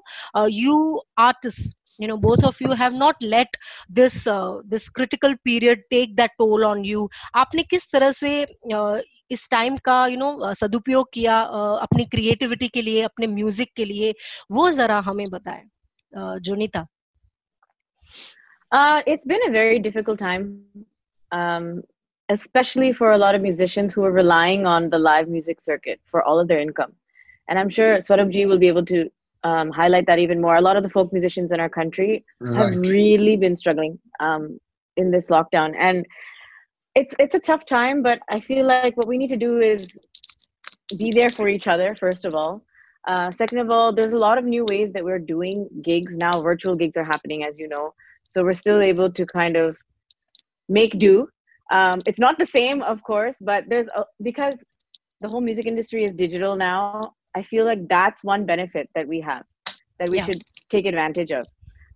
you 0.49 1.01
artist 1.19 1.77
you 2.01 2.07
know 2.09 2.15
both 2.21 2.43
of 2.47 2.59
you 2.61 2.75
have 2.77 2.95
not 2.99 3.25
let 3.31 3.57
this 3.97 4.15
uh, 4.35 4.53
this 4.69 4.85
critical 4.99 5.35
period 5.47 5.83
take 5.93 6.15
that 6.19 6.31
toll 6.41 6.65
on 6.69 6.81
you. 6.83 7.03
आपने 7.35 7.63
किस 7.63 7.91
तरह 7.91 8.11
से 8.11 8.31
uh, 8.73 8.99
इस 9.31 9.47
टाइम 9.51 9.77
का 9.77 9.97
यू 10.07 10.15
you 10.15 10.19
नो 10.19 10.31
know, 10.31 10.53
सदुपयोग 10.57 11.09
किया 11.13 11.37
uh, 11.45 11.77
अपनी 11.81 12.05
क्रिएटिविटी 12.05 12.67
के 12.67 12.81
लिए 12.81 13.01
अपने 13.01 13.27
म्यूज़िक 13.27 13.73
के 13.75 13.85
लिए? 13.85 14.13
वो 14.51 14.69
जरा 14.71 14.99
हमें 15.09 15.29
बताएँ 15.29 15.63
uh, 15.63 16.39
Jonita. 16.39 16.85
Uh, 18.71 19.01
it's 19.05 19.25
been 19.25 19.39
a 19.47 19.51
very 19.51 19.79
difficult 19.79 20.17
time, 20.17 20.63
um, 21.31 21.83
especially 22.29 22.91
for 22.91 23.11
a 23.11 23.17
lot 23.17 23.35
of 23.35 23.41
musicians 23.41 23.93
who 23.93 24.03
are 24.03 24.11
relying 24.11 24.65
on 24.65 24.89
the 24.89 24.97
live 24.97 25.27
music 25.27 25.61
circuit 25.61 25.99
for 26.09 26.23
all 26.23 26.39
of 26.39 26.47
their 26.47 26.59
income. 26.59 26.93
And 27.47 27.59
I'm 27.59 27.69
sure 27.69 27.97
Swaroopji 27.97 28.47
will 28.47 28.57
be 28.57 28.67
able 28.67 28.85
to 28.85 29.09
um, 29.43 29.69
highlight 29.71 30.07
that 30.07 30.19
even 30.19 30.41
more. 30.41 30.55
A 30.55 30.61
lot 30.61 30.77
of 30.77 30.83
the 30.83 30.89
folk 30.89 31.11
musicians 31.11 31.51
in 31.51 31.59
our 31.59 31.69
country 31.69 32.25
right. 32.39 32.55
have 32.55 32.75
really 32.79 33.35
been 33.35 33.55
struggling 33.55 33.99
um, 34.19 34.59
in 34.95 35.11
this 35.11 35.27
lockdown, 35.27 35.75
and 35.77 36.05
it's 36.95 37.13
it's 37.19 37.35
a 37.35 37.39
tough 37.39 37.65
time. 37.65 38.01
But 38.01 38.19
I 38.29 38.39
feel 38.39 38.65
like 38.65 38.95
what 38.95 39.07
we 39.07 39.17
need 39.17 39.29
to 39.29 39.37
do 39.37 39.59
is 39.59 39.87
be 40.97 41.11
there 41.11 41.29
for 41.29 41.47
each 41.47 41.67
other. 41.67 41.95
First 41.99 42.25
of 42.25 42.33
all, 42.33 42.63
uh, 43.07 43.31
second 43.31 43.59
of 43.59 43.69
all, 43.69 43.93
there's 43.93 44.13
a 44.13 44.17
lot 44.17 44.37
of 44.37 44.45
new 44.45 44.65
ways 44.69 44.91
that 44.93 45.03
we're 45.03 45.19
doing 45.19 45.67
gigs 45.81 46.17
now. 46.17 46.41
Virtual 46.41 46.75
gigs 46.75 46.95
are 46.97 47.03
happening, 47.03 47.43
as 47.43 47.59
you 47.59 47.67
know. 47.67 47.93
So 48.27 48.43
we're 48.43 48.53
still 48.53 48.81
able 48.81 49.11
to 49.11 49.25
kind 49.25 49.57
of 49.57 49.77
make 50.69 50.97
do. 50.97 51.27
Um, 51.71 52.01
it's 52.05 52.19
not 52.19 52.37
the 52.37 52.45
same, 52.45 52.81
of 52.81 53.03
course, 53.03 53.37
but 53.41 53.65
there's 53.67 53.87
a, 53.87 54.05
because 54.21 54.55
the 55.21 55.27
whole 55.27 55.41
music 55.41 55.65
industry 55.65 56.03
is 56.03 56.13
digital 56.13 56.55
now. 56.55 57.01
I 57.35 57.43
feel 57.43 57.65
like 57.65 57.87
that's 57.87 58.23
one 58.23 58.45
benefit 58.45 58.89
that 58.95 59.07
we 59.07 59.19
have 59.21 59.43
that 59.99 60.09
we 60.09 60.17
yeah. 60.17 60.25
should 60.25 60.41
take 60.69 60.85
advantage 60.85 61.31
of. 61.31 61.45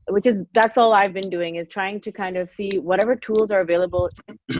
Which 0.10 0.26
is 0.26 0.44
that's 0.54 0.78
all 0.78 0.94
I've 0.94 1.14
been 1.14 1.30
doing 1.30 1.56
is 1.56 1.68
trying 1.68 2.00
to 2.02 2.12
kind 2.14 2.38
of 2.38 2.50
see 2.50 2.70
whatever 2.80 3.16
tools 3.16 3.52
are 3.52 3.60
available 3.60 4.10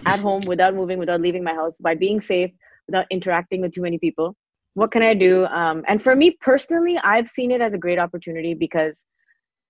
at 0.06 0.20
home 0.20 0.42
without 0.46 0.76
moving, 0.76 1.00
without 1.00 1.22
leaving 1.22 1.44
my 1.44 1.54
house, 1.54 1.78
by 1.78 1.96
being 1.96 2.20
safe, 2.20 2.52
without 2.86 3.06
interacting 3.10 3.62
with 3.62 3.74
too 3.74 3.82
many 3.82 3.98
people. 3.98 4.36
What 4.78 4.92
can 4.92 5.02
I 5.02 5.16
do? 5.16 5.48
Um, 5.48 5.84
and 5.88 6.04
for 6.04 6.16
me 6.16 6.38
personally, 6.40 7.00
I've 7.04 7.28
seen 7.28 7.50
it 7.50 7.62
as 7.62 7.74
a 7.74 7.80
great 7.80 7.98
opportunity 7.98 8.54
because 8.54 9.06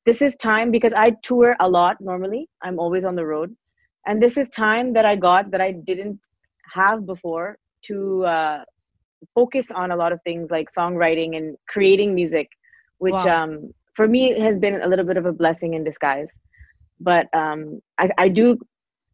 this 0.06 0.22
is 0.22 0.36
time 0.36 0.70
because 0.70 0.92
I 0.92 1.12
tour 1.24 1.56
a 1.62 1.70
lot 1.70 1.96
normally. 2.02 2.50
I'm 2.62 2.78
always 2.78 3.06
on 3.06 3.16
the 3.16 3.26
road. 3.26 3.56
And 4.06 4.22
this 4.22 4.38
is 4.38 4.50
time 4.50 4.92
that 4.96 5.06
I 5.06 5.16
got 5.16 5.50
that 5.52 5.62
I 5.62 5.72
didn't 5.72 6.20
have 6.74 7.06
before 7.06 7.58
to 7.86 8.26
uh, 8.26 8.64
focus 9.34 9.72
on 9.72 9.92
a 9.92 9.96
lot 9.96 10.12
of 10.12 10.20
things 10.26 10.52
like 10.52 10.68
songwriting 10.78 11.38
and 11.38 11.56
creating 11.70 12.14
music, 12.14 12.50
which 12.98 13.14
wow. 13.14 13.44
um, 13.44 13.72
for 13.96 14.10
me 14.10 14.38
has 14.38 14.60
been 14.60 14.82
a 14.82 14.88
little 14.88 15.06
bit 15.06 15.16
of 15.16 15.26
a 15.26 15.32
blessing 15.32 15.74
in 15.74 15.86
disguise. 15.86 16.32
But 17.00 17.28
um, 17.34 17.80
I, 17.98 18.10
I 18.18 18.28
do 18.28 18.58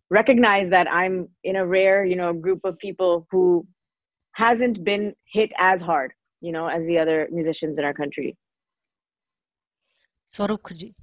recognize 0.09 0.71
that 0.71 0.91
I'm 0.91 1.29
in 1.43 1.55
a 1.55 1.67
rare, 1.67 2.03
you 2.03 2.15
know, 2.15 2.33
group 2.33 2.61
of 2.63 2.79
people 2.79 3.27
who 3.29 3.67
hasn't 4.33 4.83
been 4.83 5.13
hit 5.25 5.51
as 5.59 5.81
hard, 5.81 6.11
you 6.41 6.51
know, 6.51 6.67
as 6.67 6.83
the 6.85 6.99
other 6.99 7.27
musicians 7.31 7.79
in 7.79 7.85
our 7.85 7.93
country. 7.93 8.35
स्वरूप 10.31 10.71
जी 10.73 10.93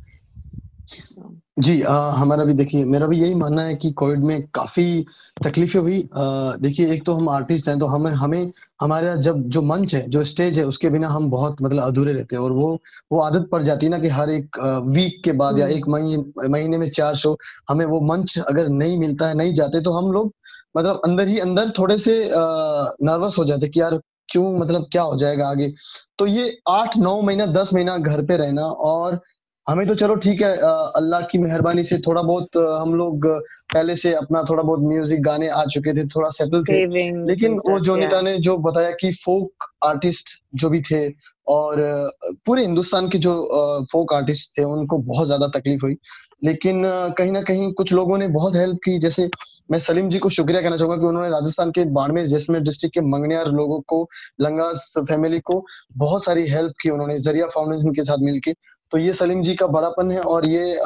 जी 1.59 1.83
आ, 1.83 2.11
हमारा 2.11 2.45
भी 2.45 2.53
देखिए 2.55 2.85
मेरा 2.85 3.07
भी 3.07 3.19
यही 3.19 3.35
मानना 3.35 3.63
है 3.63 3.75
कि 3.75 3.91
कोविड 3.93 4.21
में 4.25 4.47
काफ़ी 4.55 5.05
तकलीफें 5.45 5.79
हुई। 5.81 6.09
देखिए 6.61 6.93
एक 6.93 7.05
तो 7.07 7.15
हम 7.15 7.29
आर्टिस्ट 7.29 7.69
हैं 7.69 7.79
तो 7.79 7.87
हमें 7.87 8.11
हमें 8.11 8.51
हमारा 8.81 9.15
जब 9.27 9.43
जो 9.49 9.63
मंच 9.63 9.95
है 9.95 10.09
जो 10.09 10.25
स्टेज 10.25 10.59
है 10.59 10.65
उसके 10.67 10.91
बिना 10.91 11.09
हम 11.09 11.31
बहुत 11.31 11.63
मतलब 11.63 11.83
अधूरे 11.83 12.13
रहते 12.13 12.37
हैं 12.37 12.43
और 12.43 12.53
वो 12.53 12.73
वो 13.13 13.21
आदत 13.21 13.49
पड़ 13.53 13.63
जाती 13.63 13.87
है 13.87 13.91
ना 13.91 13.99
कि 13.99 14.09
हर 14.09 14.31
एक 14.31 14.59
वीक 14.89 15.21
के 15.25 15.33
बाद 15.43 15.59
या 15.59 15.67
एक 15.69 15.89
महीने 15.89 16.49
महीने 16.49 16.79
में 16.79 16.91
चार 16.91 17.15
शो 17.15 17.37
हमें 17.69 17.85
वो 17.87 18.01
मंच 18.15 18.39
अगर 18.39 18.69
नहीं 18.69 18.99
मिलता 18.99 19.29
है 19.29 19.35
नहीं 19.35 19.55
जाते 19.55 19.81
तो 19.81 19.93
हम 19.93 20.13
लोग 20.13 20.35
मतलब 20.75 21.01
अंदर 21.05 21.29
ही 21.29 21.39
अंदर 21.39 21.71
थोड़े 21.79 21.99
से 21.99 22.21
नर्वस 22.31 23.39
हो 23.39 23.45
जाते 23.45 23.69
कि 23.69 23.81
यार 23.81 24.01
क्यों 24.29 24.53
मतलब 24.59 24.87
क्या 24.93 25.03
हो 25.03 25.17
जाएगा 25.19 25.49
आगे। 25.49 25.73
तो 26.19 26.27
ये 26.27 26.57
आठ 26.71 26.97
नौ 26.99 27.21
महीना 27.23 27.47
दस 27.53 27.75
महीना 27.75 27.97
घर 27.99 28.25
पे 28.27 28.37
रहना 28.37 28.67
और 28.87 29.21
हमें 29.67 29.87
तो 29.87 29.95
चलो 29.95 30.15
ठीक 30.17 30.41
है 30.43 30.53
अल्लाह 30.97 31.21
की 31.31 31.39
मेहरबानी 31.39 31.83
से 31.85 31.99
थोड़ा 31.99 32.23
बहुत 32.23 32.57
हम 32.57 32.95
लोग 32.95 33.27
पहले 33.75 33.97
से 33.97 34.13
अपना 34.15 34.43
थोड़ा 34.43 34.63
बहुत 34.63 34.81
म्यूज़िक 34.83 35.23
गाने 35.23 35.49
आ 35.49 35.65
चुके 35.65 35.93
थे 35.93 36.05
थोड़ा 36.07 36.29
सेटल 36.31 36.63
थे। 36.65 36.79
लेकिन 37.27 37.53
वो 37.69 37.79
जोनिता 37.81 38.21
ने 38.21 38.37
जो 38.39 38.57
बताया 38.59 38.91
कि 39.01 39.13
फोक 39.15 39.65
आर्टिस्ट 39.85 40.31
जो 40.55 40.71
भी 40.71 40.81
थे 40.81 41.07
और 41.49 41.83
पूरे 42.47 42.63
हिंदुस्तान 42.63 43.09
के 43.09 43.19
जो 43.19 43.35
फोक 43.93 44.15
आर्टिस्ट 44.15 44.59
थे 44.59 44.65
उनको 44.65 44.99
बहुत 45.05 45.27
ज़्यादा 45.27 45.47
तकलीफ़ 45.59 45.85
हुई। 45.85 45.97
लेकिन 46.43 46.83
कहीं 47.19 47.33
ना 47.33 47.41
कहीं 47.43 47.73
कुछ 47.73 47.93
लोगों 47.93 48.19
ने 48.19 48.29
बहुत 48.31 48.57
हेल्प 48.57 48.79
की। 48.85 48.99
जैसे 48.99 49.29
मैं 49.71 49.79
सलीम 49.79 50.09
जी 50.11 50.19
को 50.19 50.29
शुक्रिया 50.31 50.61
कहना 50.63 50.77
चाहूँगा 50.77 50.97
कि 50.97 51.07
उन्होंने 51.07 51.29
राजस्थान 51.31 51.71
के 51.71 51.85
बाड़मेर 51.93 52.27
जैसमेर 52.27 52.61
डिस्ट्रिक्ट 52.61 52.95
के 52.95 53.01
मंगनियार 53.03 53.49
लोगों 53.49 53.81
को, 53.81 54.09
लंगा 54.41 54.71
फैमिली 55.01 55.41
को 55.41 55.65
बहुत 55.97 56.25
सारी 56.25 56.47
हेल्प 56.49 56.73
की 56.83 56.91
उन्होंने, 56.91 57.19
ज़रिया 57.19 57.47
फाउंडेशन 57.47 57.93
के 57.93 58.05
साथ 58.05 58.19
मिलकर 58.23 58.55
तो 58.93 58.99
ये 58.99 59.13
सलीम 59.13 59.43
जी 59.43 59.55
का 59.55 59.67
बड़ापन 59.69 60.11
है 60.13 60.21
और 60.21 60.47
ये 60.47 60.77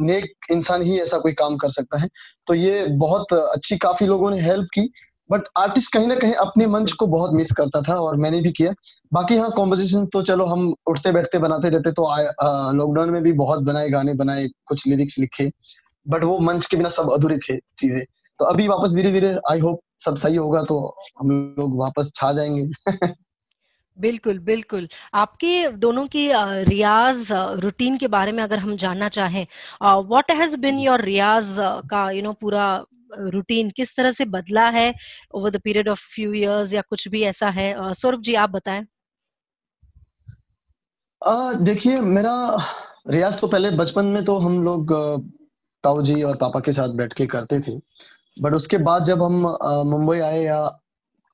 नेक 0.00 0.52
इंसान 0.52 0.82
ही 0.82 0.98
ऐसा 1.00 1.18
कोई 1.18 1.32
काम 1.32 1.56
कर 1.56 1.68
सकता 1.70 1.98
है। 1.98 2.08
तो 2.46 2.54
ये 2.54 2.84
बहुत 2.96 3.32
अच्छी, 3.32 3.76
काफ़ी 3.76 4.06
लोगों 4.06 4.30
ने 4.30 4.40
हेल्प 4.40 4.68
की। 4.74 4.88
बट 5.30 5.42
आर्टिस्ट 5.58 5.92
कहीं 5.92 6.06
ना 6.06 6.14
कहीं 6.14 6.34
अपने 6.36 6.66
मंच 6.68 6.92
को 6.92 7.06
बहुत 7.06 7.34
मिस 7.34 7.52
करता 7.52 7.82
था 7.82 7.94
और 8.00 8.16
मैंने 8.16 8.40
भी 8.40 8.52
किया। 8.52 8.72
बाकी 9.12 9.36
हाँ 9.36 9.50
कॉम्पोजिशन 9.52 10.06
तो 10.06 10.22
चलो 10.22 10.44
हम 10.44 10.74
उठते 10.88 11.12
बैठते 11.12 11.38
बनाते 11.38 11.68
रहते 11.68 11.92
तो 11.92 12.06
लॉकडाउन 12.74 13.10
में 13.10 13.22
भी 13.22 13.32
बहुत 13.34 13.62
बनाए 13.62 13.90
गाने 13.90 14.14
बनाए 14.14 14.46
कुछ 14.66 14.86
लिरिक्स 14.86 15.18
लिखे। 15.18 15.50
बट 16.06 16.24
वो 16.24 16.38
मंच 16.40 16.66
के 16.66 16.76
बिना 16.76 16.88
सब 16.88 17.12
अधूरे 17.12 17.38
थे 17.38 17.56
चीज़ें। 17.78 18.04
तो 18.40 18.44
अभी 18.44 18.68
वापस 18.68 18.92
धीरे 18.92 19.12
धीरे 19.12 19.36
आई 19.50 19.60
होप 19.60 19.80
सब 20.04 20.16
सही 20.16 20.36
होगा 20.36 20.62
तो 20.62 20.78
हम 21.20 21.30
लोग 21.58 21.78
वापस 21.80 22.10
छा 22.14 22.32
जाएँगे। 22.32 23.12
बिल्कुल 23.98 24.38
बिल्कुल। 24.38 24.88
आपके 25.14 25.68
दोनों 25.76 26.06
की 26.06 26.28
रियाज 26.64 27.28
रूटीन 27.60 27.96
के 27.96 28.08
बारे 28.08 28.32
में 28.32 28.42
अगर 28.42 28.58
हम 28.58 28.76
जानना 28.76 29.08
चाहें 29.08 29.46
what 29.82 30.30
has 30.30 30.56
been 30.58 30.78
your 30.78 31.00
riyaz 31.02 31.56
का 31.60 32.10
यू 32.10 32.16
you 32.16 32.24
नो 32.24 32.28
know, 32.28 32.40
पूरा 32.40 32.84
रूटीन 33.10 33.70
किस 33.70 33.96
तरह 33.96 34.10
से 34.10 34.24
बदला 34.26 34.68
है 34.70 34.92
over 35.34 35.50
the 35.50 35.60
period 35.64 35.88
of 35.88 36.00
few 36.14 36.32
years 36.34 36.74
या 36.74 36.82
कुछ 36.90 37.08
भी 37.08 37.22
ऐसा 37.24 37.50
है? 37.50 37.74
सौरभ 37.94 38.20
जी, 38.20 38.34
आप 38.36 38.50
बताएँ। 38.50 38.86
देखिए, 41.62 42.00
मेरा 42.00 42.34
रियाज 43.08 43.40
तो 43.40 43.46
पहले 43.46 43.70
बचपन 43.72 44.04
में 44.06 44.24
तो 44.24 44.38
हम 44.38 44.62
लोग 44.64 44.92
ताऊ 45.84 46.02
जी 46.02 46.22
और 46.22 46.36
पापा 46.36 46.60
के 46.60 46.72
साथ 46.72 46.88
बैठ 46.96 47.12
के 47.12 47.26
करते 47.26 47.60
थे। 47.60 47.78
बट 48.36 48.54
उसके 48.54 48.78
बाद 48.78 49.04
जब 49.04 49.22
हम 49.22 49.34
मुंबई 49.90 50.18
आए 50.20 50.42
या 50.42 50.58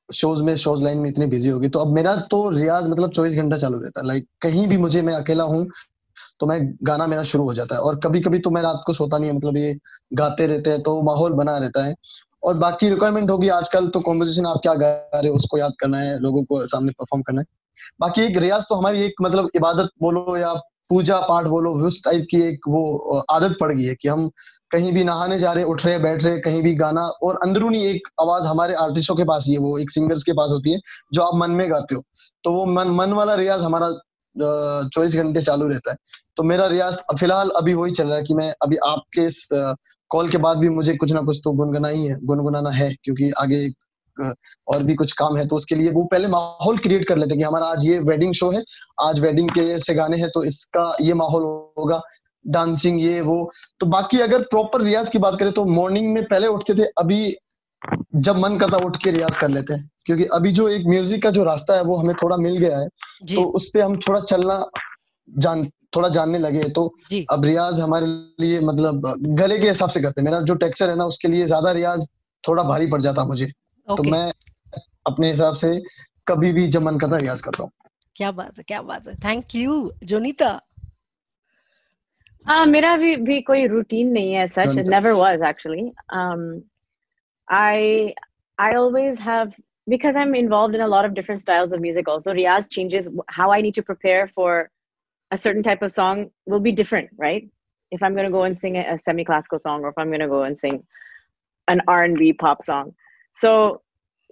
शोज़ 0.09 0.43
में, 0.43 0.55
शोज़ 0.57 0.83
लाइन 0.85 0.99
में 0.99 1.09
इतनी 1.11 1.27
बिज़ी 1.27 1.49
हो 1.49 1.59
गए 1.61 1.69
तो 1.69 1.79
अब 1.79 1.93
मेरा 1.95 2.15
तो 2.31 2.49
रियाज 2.51 2.87
मतलब 2.89 3.13
चौबीस 3.13 3.35
घंटा 3.35 3.57
चालू 3.57 3.79
रहता। 3.79 4.01
है 4.01 4.07
लाइक 4.07 4.27
कहीं 4.43 4.67
भी 4.69 4.77
मुझे, 4.79 5.03
मैं 5.03 5.15
अकेला 5.15 5.45
हूँ 5.45 5.67
तो 6.41 6.47
मैं 6.47 6.61
गाना 6.83 7.07
मेरा 7.07 7.23
शुरू 7.23 7.45
हो 7.45 7.55
जाता 7.55 7.75
है। 7.75 7.81
और 7.81 7.97
कभी 7.97 8.21
कभी 8.21 8.39
तो 8.39 8.51
मैं 8.51 8.63
रात 8.63 8.83
को 8.87 8.95
सोता 8.95 9.19
नहीं 9.19 9.31
है 9.31 9.37
मतलब 9.37 9.57
ये 9.57 9.77
गाते 10.15 10.47
रहते 10.47 10.71
हैं 10.71 10.83
तो 10.83 11.01
माहौल 11.03 11.33
बना 11.33 11.57
रहता 11.59 11.85
है। 11.85 11.95
और 12.43 12.57
बाकी 12.57 12.89
रिक्वायरमेंट 12.89 13.31
होगी, 13.31 13.49
आजकल 13.49 13.89
तो 13.89 14.01
कॉम्पोजिशन 14.01 14.47
आप 14.47 14.59
क्या 14.63 14.75
गा 14.75 14.91
रहे 15.15 15.29
हो, 15.29 15.37
उसको 15.37 15.59
याद 15.59 15.73
करना 15.81 15.99
है, 15.99 16.19
लोगों 16.19 16.45
को 16.45 16.67
सामने 16.67 16.93
परफॉर्म 16.93 17.23
करना 17.23 17.41
है। 17.41 17.47
बाकी 18.01 18.23
एक 18.23 18.37
रियाज 18.37 18.63
तो 18.63 18.75
हमारी 18.75 19.03
एक 19.03 19.23
मतलब 19.23 19.49
इबादत 19.57 19.89
बोलो 20.03 20.37
या 20.37 20.53
पूजा 20.91 21.19
पाठ 21.19 21.45
बोलो, 21.45 21.73
उस 21.87 22.05
टाइप 22.05 22.27
की 22.31 22.41
एक 22.43 22.61
वो 22.69 23.19
आदत 23.31 23.57
पड़ 23.61 23.73
गई 23.73 23.85
है 23.85 23.95
कि 23.95 24.09
हम 24.09 24.31
कहीं 24.71 24.93
भी 24.93 25.05
नहाने 25.05 25.39
जा 25.39 25.53
रहे, 25.53 25.65
उठ 25.65 25.85
रहे, 25.87 25.99
बैठ 25.99 26.25
रहे, 26.25 26.39
कहीं 26.39 26.63
भी 26.63 26.75
गाना, 26.75 27.03
और 27.23 27.39
अंदरूनी 27.43 27.85
एक 27.87 28.09
आवाज़ 28.21 28.45
हमारे 28.45 28.75
आर्टिस्टों 28.75 29.15
के 29.17 29.25
पास 29.25 29.45
ही 29.47 29.53
है, 29.53 29.59
वो 29.59 29.79
एक 29.79 29.91
सिंगर्स 29.91 30.23
के 30.23 30.33
पास 30.33 30.51
होती 30.51 30.73
है, 30.73 30.81
जो 31.13 31.23
आप 31.23 31.35
मन 31.35 31.51
में 31.51 31.71
गाते 31.71 31.95
हो। 31.95 32.03
तो 32.45 32.53
वो 32.53 32.67
मन 32.67 32.89
मन 32.89 33.13
वाला 33.13 33.35
रियाज 33.35 33.63
हमारा 33.63 33.91
चौबीस 34.37 35.15
घंटे 35.17 35.41
चालू 35.43 35.69
रहता 35.69 35.91
है। 35.91 35.97
तो 36.37 36.43
मेरा 36.43 36.67
रियाज 36.67 36.97
फ़िलहाल 37.21 37.51
अभी 37.57 37.75
वही 37.75 37.93
चल 37.93 38.07
रहा 38.07 38.17
है 38.17 38.25
कि 38.25 38.35
मैं 38.35 38.53
अभी 38.63 38.77
आपके 38.87 39.25
इस 39.27 39.47
कॉल 40.11 40.29
के 40.31 40.39
बाद 40.39 40.59
भी 40.59 40.69
मुझे 40.71 40.95
कुछ 40.97 41.13
ना 41.13 41.21
कुछ 41.23 41.41
तो 41.45 41.53
गुनगुना 41.55 41.89
ही 41.89 42.07
है, 42.07 42.17
गुनगुनाना 42.23 42.71
है, 42.73 42.95
क्योंकि 43.05 43.31
आगे 43.39 43.67
और 44.69 44.83
भी 44.83 44.95
कुछ 44.95 45.13
काम 45.15 45.37
है 45.37 45.47
तो 45.49 45.57
उसके 45.57 45.75
लिए 45.75 45.91
वो 45.91 46.05
पहले 46.07 46.29
माहौल 46.29 46.79
क्रिएट 46.79 47.07
कर 47.09 47.17
लेते 47.17 47.31
हैं 47.31 47.39
कि 47.39 47.45
हमारा 47.45 47.67
आज 47.67 47.85
ये 47.87 47.99
वेडिंग 48.01 48.33
शो 48.35 48.51
है, 48.51 48.63
आज 49.03 49.21
वेडिंग 49.21 49.49
के 49.51 49.79
से 49.81 49.95
गाने 49.95 50.17
हैं 50.17 50.29
तो 50.31 50.43
इसका 50.45 50.93
ये 51.01 51.15
माहौल 51.15 51.43
होगा 51.79 52.01
डांसिंग 52.45 53.01
ये 53.01 53.21
वो। 53.21 53.51
तो 53.81 53.87
बाकी 53.89 54.21
अगर 54.21 54.43
प्रॉपर 54.45 54.83
रियाज 54.83 55.11
की 55.11 55.19
बात 55.19 55.39
करें 55.41 55.53
तो 55.53 55.65
मॉर्निंग 55.67 56.13
में 56.15 56.25
पहले 56.25 56.47
उठते 56.49 56.75
थे, 56.75 56.85
अभी 56.99 57.37
जब 58.17 58.37
मन 58.39 58.59
करता 58.59 58.85
उठ 58.87 58.97
के 59.05 59.11
रियाज 59.11 59.37
कर 59.37 59.49
लेते 59.49 59.75
हैं। 59.75 59.89
क्योंकि 60.07 60.25
अभी 60.35 60.51
जो 60.53 60.69
एक 60.69 60.87
म्यूज़िक 60.87 61.23
का 61.23 61.31
जो 61.31 61.45
रास्ता 61.45 61.77
है 61.77 61.83
वो 61.85 61.97
हमें 61.97 62.15
थोड़ा 62.23 62.37
मिल 62.39 62.57
गया 62.59 62.79
है। 62.79 62.89
तो 63.27 63.45
उस 63.51 63.69
पर 63.69 63.81
हम 63.81 63.97
थोड़ा 63.99 64.21
चलना 64.23 64.65
जान 65.29 65.65
थोड़ा 65.97 66.09
जानने 66.09 66.39
लगे 66.39 66.63
तो 66.71 66.87
अब 67.31 67.45
रियाज 67.45 67.81
हमारे 67.81 68.07
लिए 68.41 68.61
मतलब 68.63 69.03
गले 69.39 69.59
के 69.59 69.69
हिसाब 69.69 69.91
से 69.91 70.01
करते 70.03 70.21
हैं। 70.21 70.25
मेरा 70.25 70.41
जो 70.43 70.55
टेक्सचर 70.57 70.91
है 70.91 70.97
ना 70.97 71.05
उसके 71.07 71.29
लिए 71.29 71.47
ज़्यादा 71.47 71.73
रियाज 71.73 72.09
थोड़ा 72.45 72.63
भारी 72.63 72.87
पड़ 72.87 73.01
जाता 73.03 73.25
मुझे। 73.25 73.47
तो 73.89 74.03
मैं 74.03 74.33
अपने 75.07 75.31
हिसाब 75.31 75.55
से 75.57 75.79
कभी 76.29 76.53
भी 76.53 76.67
जब 76.69 76.83
मन 76.83 76.99
करता 76.99 77.17
रियाज 77.19 77.41
करता 77.41 77.63
हूँ। 77.63 77.71
क्या 78.17 78.31
बात 78.33 78.59
है 78.59 78.65
क्या 78.69 78.83
बात 78.83 79.09
है। 79.09 79.15
थैंक 79.21 79.55
यू 79.55 79.93
जोनीता 80.05 80.49
हाँ 82.47 82.65
मेरा 82.67 82.97
भी 82.97 83.15
भी 83.19 83.41
कोई 83.43 83.67
रूटीन 83.69 84.09
नहीं 84.13 84.33
है 84.33 84.47
such 84.49 84.77
never 84.79 85.13
was 85.15 85.43
actually 85.49 85.91
I 87.49 88.15
I 88.59 88.69
always 88.77 89.19
have 89.21 89.49
because 89.89 90.17
I'm 90.17 90.35
involved 90.35 90.75
in 90.75 90.81
a 90.81 90.87
lot 90.87 91.05
of 91.05 91.15
different 91.15 91.41
styles 91.41 91.73
of 91.73 91.81
music, 91.81 92.09
also. 92.09 92.33
Riyaz 92.33 92.71
changes 92.71 93.09
how 93.29 93.51
I 93.51 93.61
need 93.61 93.75
to 93.75 93.83
prepare 93.83 94.29
for 94.29 94.71
a 95.31 95.37
certain 95.37 95.63
type 95.63 95.83
of 95.83 95.91
song 95.91 96.31
will 96.47 96.61
be 96.61 96.73
different, 96.73 97.11
right? 97.17 97.49
If 97.91 98.03
I'm 98.03 98.15
going 98.15 98.27
to 98.27 98.31
go 98.31 98.45
and 98.45 98.59
sing 98.59 98.77
a 98.77 98.99
semi-classical 98.99 99.59
song, 99.59 99.83
or 99.83 99.89
if 99.89 99.95
I'm 99.99 100.09
going 100.09 100.21
to 100.21 100.29
go 100.29 100.43
and 100.43 100.59
sing 100.59 100.83
an 101.69 101.81
R&B 101.89 102.35
pop 102.35 102.63
song, 102.63 102.95
so 103.33 103.83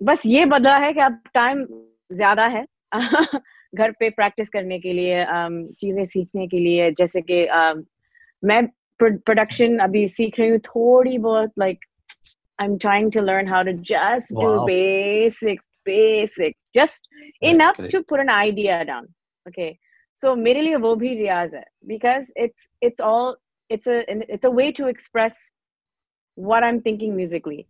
बस 0.03 0.23
ये 0.27 0.45
बदला 0.45 0.77
है 0.79 0.93
कि 0.93 1.01
अब 1.01 1.21
time 1.35 1.67
ज्यादा 2.13 2.47
है। 2.47 2.67
घर 3.75 3.91
पे 3.91 4.11
प्रैक्टिस 4.11 4.49
करने 4.49 4.79
के 4.81 4.93
लिए 4.93 5.25
um, 5.25 5.75
चीजें 5.79 6.05
सीखने 6.05 6.47
के 6.49 6.59
लिए 6.59 6.91
जैसे 6.91 7.21
कि 7.21 7.47
um, 7.57 7.83
मैं 8.45 8.67
प्रोडक्शन 8.99 9.79
अभी 9.79 10.09
सीख 10.09 10.39
रही 10.41 10.49
हूँ 10.49 10.59
थोड़ी 10.59 11.19
बहुत 11.19 11.53
like 11.59 11.85
I'm 12.60 12.80
trying 12.80 13.12
to 13.12 13.22
learn 13.22 13.48
how 13.48 13.64
to 13.64 13.74
just 13.74 14.28
wow. 14.32 14.42
do 14.42 14.66
basics, 14.68 15.66
basics, 15.84 16.60
just 16.74 17.08
enough 17.42 17.76
to 17.78 18.04
put 18.04 18.20
an 18.20 18.30
idea 18.30 18.86
down. 18.86 19.08
Okay. 19.48 19.78
So 20.16 20.36
मेरे 20.36 20.62
लिए 20.62 20.76
वो 20.76 20.96
भी 20.96 21.16
रियाज 21.16 21.54
है 21.54 21.64
because 21.88 22.26
it's 22.36 22.70
it's 22.82 23.02
all 23.02 23.36
it's 23.70 23.88
a 23.88 24.04
it's 24.36 24.46
a 24.46 24.52
way 24.52 24.72
to 24.72 24.88
express 24.88 25.36
what 26.36 26.64
I'm 26.64 26.82
thinking 26.82 27.16
musically. 27.16 27.68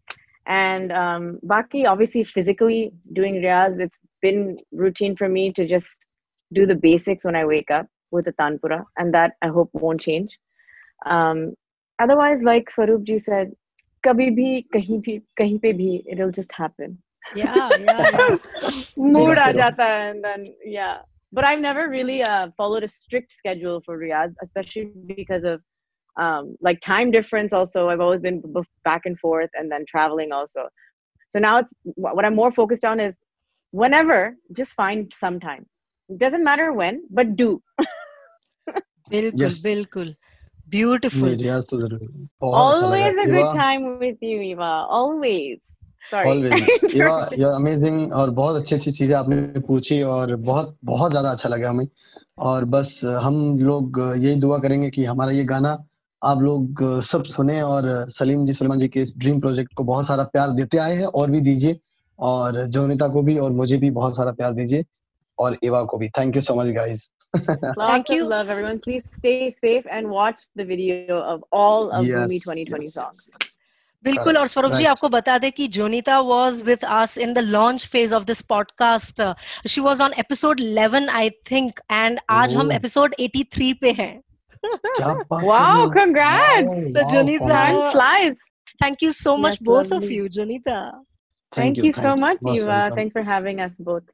And 0.48 0.92
um, 0.92 1.40
Baki, 1.44 1.88
obviously, 1.88 2.24
physically 2.24 2.92
doing 3.14 3.36
riyaz, 3.36 3.80
it's 3.80 4.00
been 4.22 4.58
routine 4.72 5.16
for 5.16 5.28
me 5.28 5.52
to 5.54 5.66
just 5.66 6.06
do 6.54 6.66
the 6.68 6.76
basics 6.76 7.26
when 7.26 7.36
I 7.36 7.46
wake 7.46 7.72
up 7.72 7.88
with 8.12 8.26
the 8.26 8.34
tanpura, 8.34 8.84
and 8.98 9.14
that 9.14 9.34
I 9.42 9.48
hope 9.48 9.70
won't 9.74 10.02
change. 10.02 10.38
Um, 11.06 11.56
otherwise, 12.00 12.44
like 12.44 12.70
Swaroop 12.70 13.04
ji 13.04 13.18
said, 13.18 13.54
कभी 14.05 14.31
भी 14.31 14.61
कहीं 14.73 15.01
भी 15.01 15.19
कहीं 15.37 15.59
पे 15.59 15.73
भी 15.73 15.95
it 15.97 16.21
will 16.21 16.31
just 16.41 16.53
happen 16.61 16.97
mood 18.99 19.39
आ 19.39 19.51
जाता 19.53 19.85
है 19.85 20.09
and 20.11 20.27
then 20.27 20.53
yeah 20.73 20.91
but 21.33 21.45
I've 21.45 21.61
never 21.61 21.89
really 21.89 22.23
uh, 22.23 22.49
followed 22.57 22.85
a 22.85 22.89
strict 22.89 23.33
schedule 23.33 23.81
for 23.85 23.97
Riyaz, 23.99 24.35
especially 24.43 25.15
because 25.19 25.45
of 25.45 25.61
um, 26.19 26.57
like 26.61 26.81
time 26.81 27.11
difference. 27.11 27.53
Also, 27.53 27.89
I've 27.89 28.01
always 28.01 28.21
been 28.21 28.41
b- 28.41 28.63
back 28.85 29.03
and 29.05 29.19
forth, 29.19 29.51
and 29.55 29.71
then 29.71 29.85
traveling 29.89 30.33
also. 30.33 30.69
So 31.29 31.39
now 31.39 31.59
it's 31.61 31.69
what 31.95 32.25
I'm 32.25 32.35
more 32.35 32.51
focused 32.53 32.85
on 32.85 32.99
is 32.99 33.15
whenever, 33.71 34.37
just 34.57 34.73
find 34.73 35.13
some 35.17 35.39
time. 35.39 35.67
It 36.09 36.19
doesn't 36.19 36.43
matter 36.43 36.73
when, 36.73 37.05
but 37.11 37.37
do. 37.37 37.63
bilkul, 39.11 39.41
yes. 39.41 39.63
bilkul. 39.63 40.17
Beautiful. 40.73 41.39
तो 41.39 42.29
Always 42.43 43.19
a 43.19 43.27
good 43.27 43.55
time 43.55 43.99
with 43.99 44.23
you, 44.23 44.41
Eva. 44.41 44.87
Always. 44.89 45.59
Amazing 46.13 48.13
और 48.13 48.31
बहुत 48.31 48.57
अच्छी 48.57 48.75
अच्छी 48.75 48.93
चीज़ें 48.93 49.17
आपने 49.17 49.61
पूछी 49.61 50.03
और 50.03 50.37
बहुत 50.37 50.79
बहुत 50.85 51.11
ज़्यादा 51.11 51.31
अच्छा 51.31 51.49
लगा 51.49 51.71
हमें। 51.71 51.89
और 52.39 52.65
बस 52.65 53.01
हम 53.05 53.59
लोग 53.59 54.15
यही 54.19 54.35
दुआ 54.35 54.59
करेंगे 54.59 54.91
कि 54.91 55.05
हमारा 55.05 55.33
ये 55.33 55.45
गाना 55.45 55.85
आप 56.25 56.39
लोग 56.39 57.03
सब 57.03 57.25
सुने 57.25 57.63
और 57.63 58.11
सलीम 58.11 58.47
जी 58.47 58.53
सुलेमान 58.53 58.79
जी 58.79 58.89
के 58.89 59.01
इस 59.01 59.19
ड्रीम 59.19 59.41
प्रोजेक्ट 59.41 59.75
को 59.75 59.85
बहुत 59.85 60.07
सारा 60.07 60.25
प्यार 60.25 60.51
देते 60.51 60.79
आए 60.79 60.97
हैं 60.97 61.07
और 61.07 61.31
भी 61.31 61.41
दीजिए। 61.41 61.79
और 62.19 62.67
जोनिता 62.67 63.09
को 63.09 63.23
भी 63.23 63.39
और 63.39 63.53
मुझे 63.53 63.77
भी 63.77 63.91
बहुत 63.91 64.17
सारा 64.17 64.33
प्यार 64.33 64.53
दीजिए 64.53 64.85
और 65.39 65.59
एवा 65.65 65.83
को 65.83 65.99
भी। 65.99 66.09
Thank 66.09 66.37
you 66.37 66.43
so 66.43 66.55
much 66.55 66.67
guys 67.36 67.80
Thank 67.80 68.10
you. 68.16 68.24
love, 68.34 68.50
everyone. 68.56 68.80
Please 68.86 69.06
stay 69.20 69.38
safe 69.64 69.88
and 69.98 70.10
watch 70.18 70.44
the 70.62 70.66
video 70.72 71.18
of 71.34 71.44
all 71.62 71.90
of 71.98 72.06
yes, 72.10 72.32
2020 72.46 72.86
yes, 72.86 72.94
songs. 73.00 73.28
Yes. 73.32 73.52
बिल्कुल 74.04 74.38
और 74.38 74.48
स्वरूप 74.48 74.72
जी 74.72 74.78
right. 74.78 74.90
आपको 74.90 75.10
बता 75.10 75.38
दें 75.44 75.52
कि 75.52 75.68
Jonita 75.78 76.20
was 76.30 76.62
with 76.64 76.84
us 76.98 77.18
in 77.18 77.34
the 77.34 77.40
launch 77.56 77.86
phase 77.92 78.14
of 78.14 78.24
this 78.24 78.42
podcast 78.52 79.22
she 79.74 79.82
was 79.82 80.02
on 80.02 80.14
episode 80.20 80.60
11 80.62 81.10
I 81.22 81.30
think 81.52 81.80
and 81.92 82.20
आज 82.30 82.56
हम 82.56 82.68
Oh. 82.70 82.76
Episode 82.76 83.16
83 83.28 83.74
पे 83.82 83.92
हैं 84.02 84.14
क्या 84.66 85.14
बात 85.14 85.44
Wow, 85.44 85.50
कर 85.50 85.54
रहे 85.56 85.82
हो? 85.82 85.90
congrats. 86.00 86.70
Wow, 86.70 86.92
So, 86.94 87.02
wow, 87.02 87.10
Janita- 87.16 87.50
Time 87.54 87.76
congrats. 87.76 87.96
flies. 87.98 88.36
Thank 88.84 89.04
you 89.04 89.12
so 89.12 89.36
much 89.38 89.54
Yes, 89.54 89.64
both 89.64 89.84
of 89.84 89.92
lovely. 89.92 90.12
You 90.18 90.28
Jonita 90.40 90.80
Thank, 91.52 91.78
you, 91.84 91.92
so 91.96 92.14
much, 92.22 92.40
Most 92.46 92.62
Eva. 92.62 92.70
welcome. 92.70 92.96
Thanks 93.00 93.16
for 93.18 93.22
having 93.28 93.60
us 93.66 93.76
both. 93.90 94.08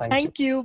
Thank 0.00 0.40
you. 0.46 0.62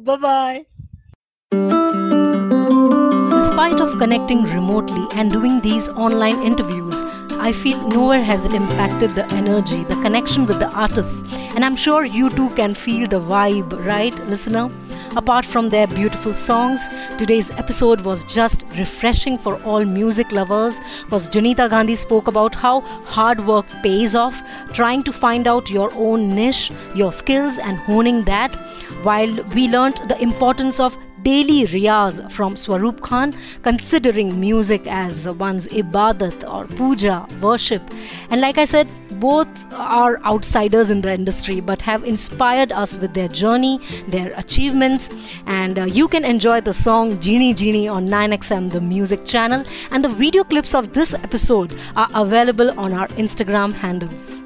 spite 3.56 3.80
of 3.80 3.98
connecting 3.98 4.42
remotely 4.42 5.06
and 5.14 5.30
doing 5.30 5.62
these 5.62 5.88
online 5.88 6.38
interviews, 6.42 7.00
I 7.44 7.54
feel 7.54 7.88
nowhere 7.88 8.22
has 8.22 8.44
it 8.44 8.52
impacted 8.52 9.12
the 9.12 9.24
energy, 9.32 9.82
the 9.84 9.94
connection 10.02 10.44
with 10.44 10.58
the 10.58 10.70
artists. 10.74 11.24
And 11.54 11.64
I'm 11.64 11.74
sure 11.74 12.04
you 12.04 12.28
too 12.28 12.50
can 12.50 12.74
feel 12.74 13.08
the 13.08 13.18
vibe, 13.18 13.72
right, 13.86 14.14
listener? 14.26 14.68
Apart 15.16 15.46
from 15.46 15.70
their 15.70 15.86
beautiful 15.86 16.34
songs, 16.34 16.86
today's 17.16 17.50
episode 17.52 18.02
was 18.02 18.24
just 18.24 18.66
refreshing 18.76 19.38
for 19.38 19.58
all 19.62 19.86
music 19.86 20.32
lovers 20.32 20.78
because 21.04 21.30
Jonita 21.30 21.70
Gandhi 21.70 21.94
spoke 21.94 22.28
about 22.28 22.54
how 22.54 22.80
hard 23.14 23.46
work 23.46 23.64
pays 23.82 24.14
off, 24.14 24.38
trying 24.74 25.02
to 25.04 25.12
find 25.12 25.48
out 25.48 25.70
your 25.70 25.90
own 25.94 26.28
niche, 26.28 26.70
your 26.94 27.10
skills, 27.10 27.56
and 27.58 27.78
honing 27.78 28.22
that, 28.24 28.54
while 29.02 29.34
we 29.54 29.66
learnt 29.66 30.06
the 30.08 30.20
importance 30.20 30.78
of 30.78 30.98
daily 31.26 31.66
riyaz 31.66 32.20
from 32.30 32.54
Swaroop 32.54 33.00
Khan, 33.00 33.34
considering 33.62 34.38
music 34.38 34.86
as 34.86 35.28
one's 35.28 35.66
ibadat 35.80 36.46
or 36.48 36.66
puja, 36.76 37.26
worship. 37.42 37.82
And 38.30 38.40
like 38.40 38.58
I 38.58 38.64
said, 38.64 38.86
both 39.18 39.48
are 39.72 40.22
outsiders 40.22 40.88
in 40.90 41.00
the 41.00 41.12
industry 41.12 41.58
but 41.58 41.82
have 41.82 42.04
inspired 42.04 42.70
us 42.70 42.96
with 42.96 43.12
their 43.14 43.26
journey, 43.26 43.80
their 44.06 44.32
achievements. 44.36 45.10
And 45.46 45.80
uh, 45.80 45.84
you 45.84 46.06
can 46.06 46.24
enjoy 46.24 46.60
the 46.60 46.72
song 46.72 47.14
Jhini 47.16 47.52
Jhini 47.54 47.90
on 47.90 48.08
9XM, 48.08 48.70
the 48.70 48.80
music 48.80 49.24
channel. 49.24 49.64
And 49.90 50.04
the 50.04 50.08
video 50.24 50.44
clips 50.44 50.76
of 50.76 50.94
this 50.94 51.12
episode 51.12 51.76
are 51.96 52.08
available 52.14 52.78
on 52.78 52.92
our 52.92 53.08
Instagram 53.08 53.72
handles. 53.72 54.45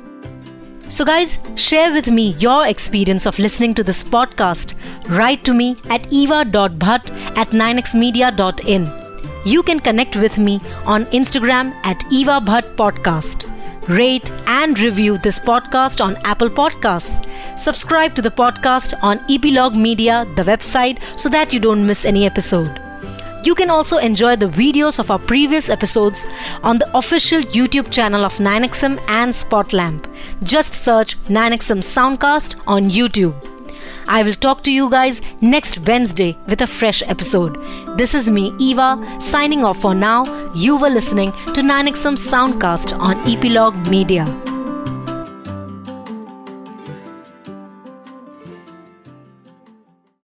So, 0.91 1.05
guys, 1.05 1.39
share 1.55 1.93
with 1.93 2.09
me 2.09 2.31
your 2.41 2.67
experience 2.67 3.25
of 3.25 3.39
listening 3.39 3.75
to 3.75 3.85
this 3.85 4.03
podcast. 4.03 4.75
Write 5.09 5.45
to 5.45 5.55
me 5.55 5.77
at 5.89 6.13
eva.bhatt 6.13 7.13
at 7.37 7.51
9xmedia.in. 7.51 8.91
You 9.47 9.63
can 9.63 9.79
connect 9.79 10.17
with 10.17 10.37
me 10.37 10.61
on 10.85 11.05
Instagram 11.07 11.73
at 11.85 12.03
Eva 12.11 12.41
Podcast. 12.41 13.47
Rate 13.89 14.29
and 14.49 14.79
review 14.81 15.17
this 15.19 15.39
podcast 15.39 16.05
on 16.05 16.17
Apple 16.25 16.51
Podcasts. 16.51 17.25
Subscribe 17.57 18.17
to 18.17 18.23
the 18.23 18.31
podcast 18.43 18.95
on 19.01 19.21
Epilogue 19.31 19.77
Media, 19.77 20.27
the 20.35 20.43
website, 20.43 21.01
so 21.17 21.29
that 21.29 21.53
you 21.53 21.61
don't 21.61 21.87
miss 21.87 22.05
any 22.05 22.27
episode. 22.27 22.90
You 23.43 23.55
can 23.55 23.71
also 23.71 23.97
enjoy 23.97 24.37
the 24.37 24.47
videos 24.47 24.99
of 24.99 25.11
our 25.11 25.19
previous 25.19 25.71
episodes 25.71 26.27
on 26.63 26.79
the 26.79 26.97
official 26.97 27.41
YouTube 27.41 27.91
channel 27.91 28.25
of 28.25 28.37
9XM 28.37 29.01
and 29.09 29.33
Spotlamp. 29.33 30.07
Just 30.43 30.75
search 30.75 31.19
9XM 31.25 31.81
Soundcast 31.81 32.61
on 32.67 32.91
YouTube. 32.91 33.35
I 34.07 34.23
will 34.23 34.35
talk 34.35 34.63
to 34.65 34.73
you 34.73 34.91
guys 34.91 35.23
next 35.41 35.79
Wednesday 35.87 36.37
with 36.49 36.61
a 36.61 36.67
fresh 36.67 37.03
episode. 37.03 37.57
This 37.97 38.15
is 38.15 38.29
me, 38.29 38.53
Eva, 38.59 39.17
signing 39.19 39.65
off 39.65 39.81
for 39.81 39.95
now. 39.95 40.53
You 40.53 40.77
were 40.77 40.91
listening 40.91 41.33
to 41.55 41.63
9XM 41.63 42.19
Soundcast 42.19 42.99
on 42.99 43.17
Epilogue 43.27 43.89
Media. 43.89 44.27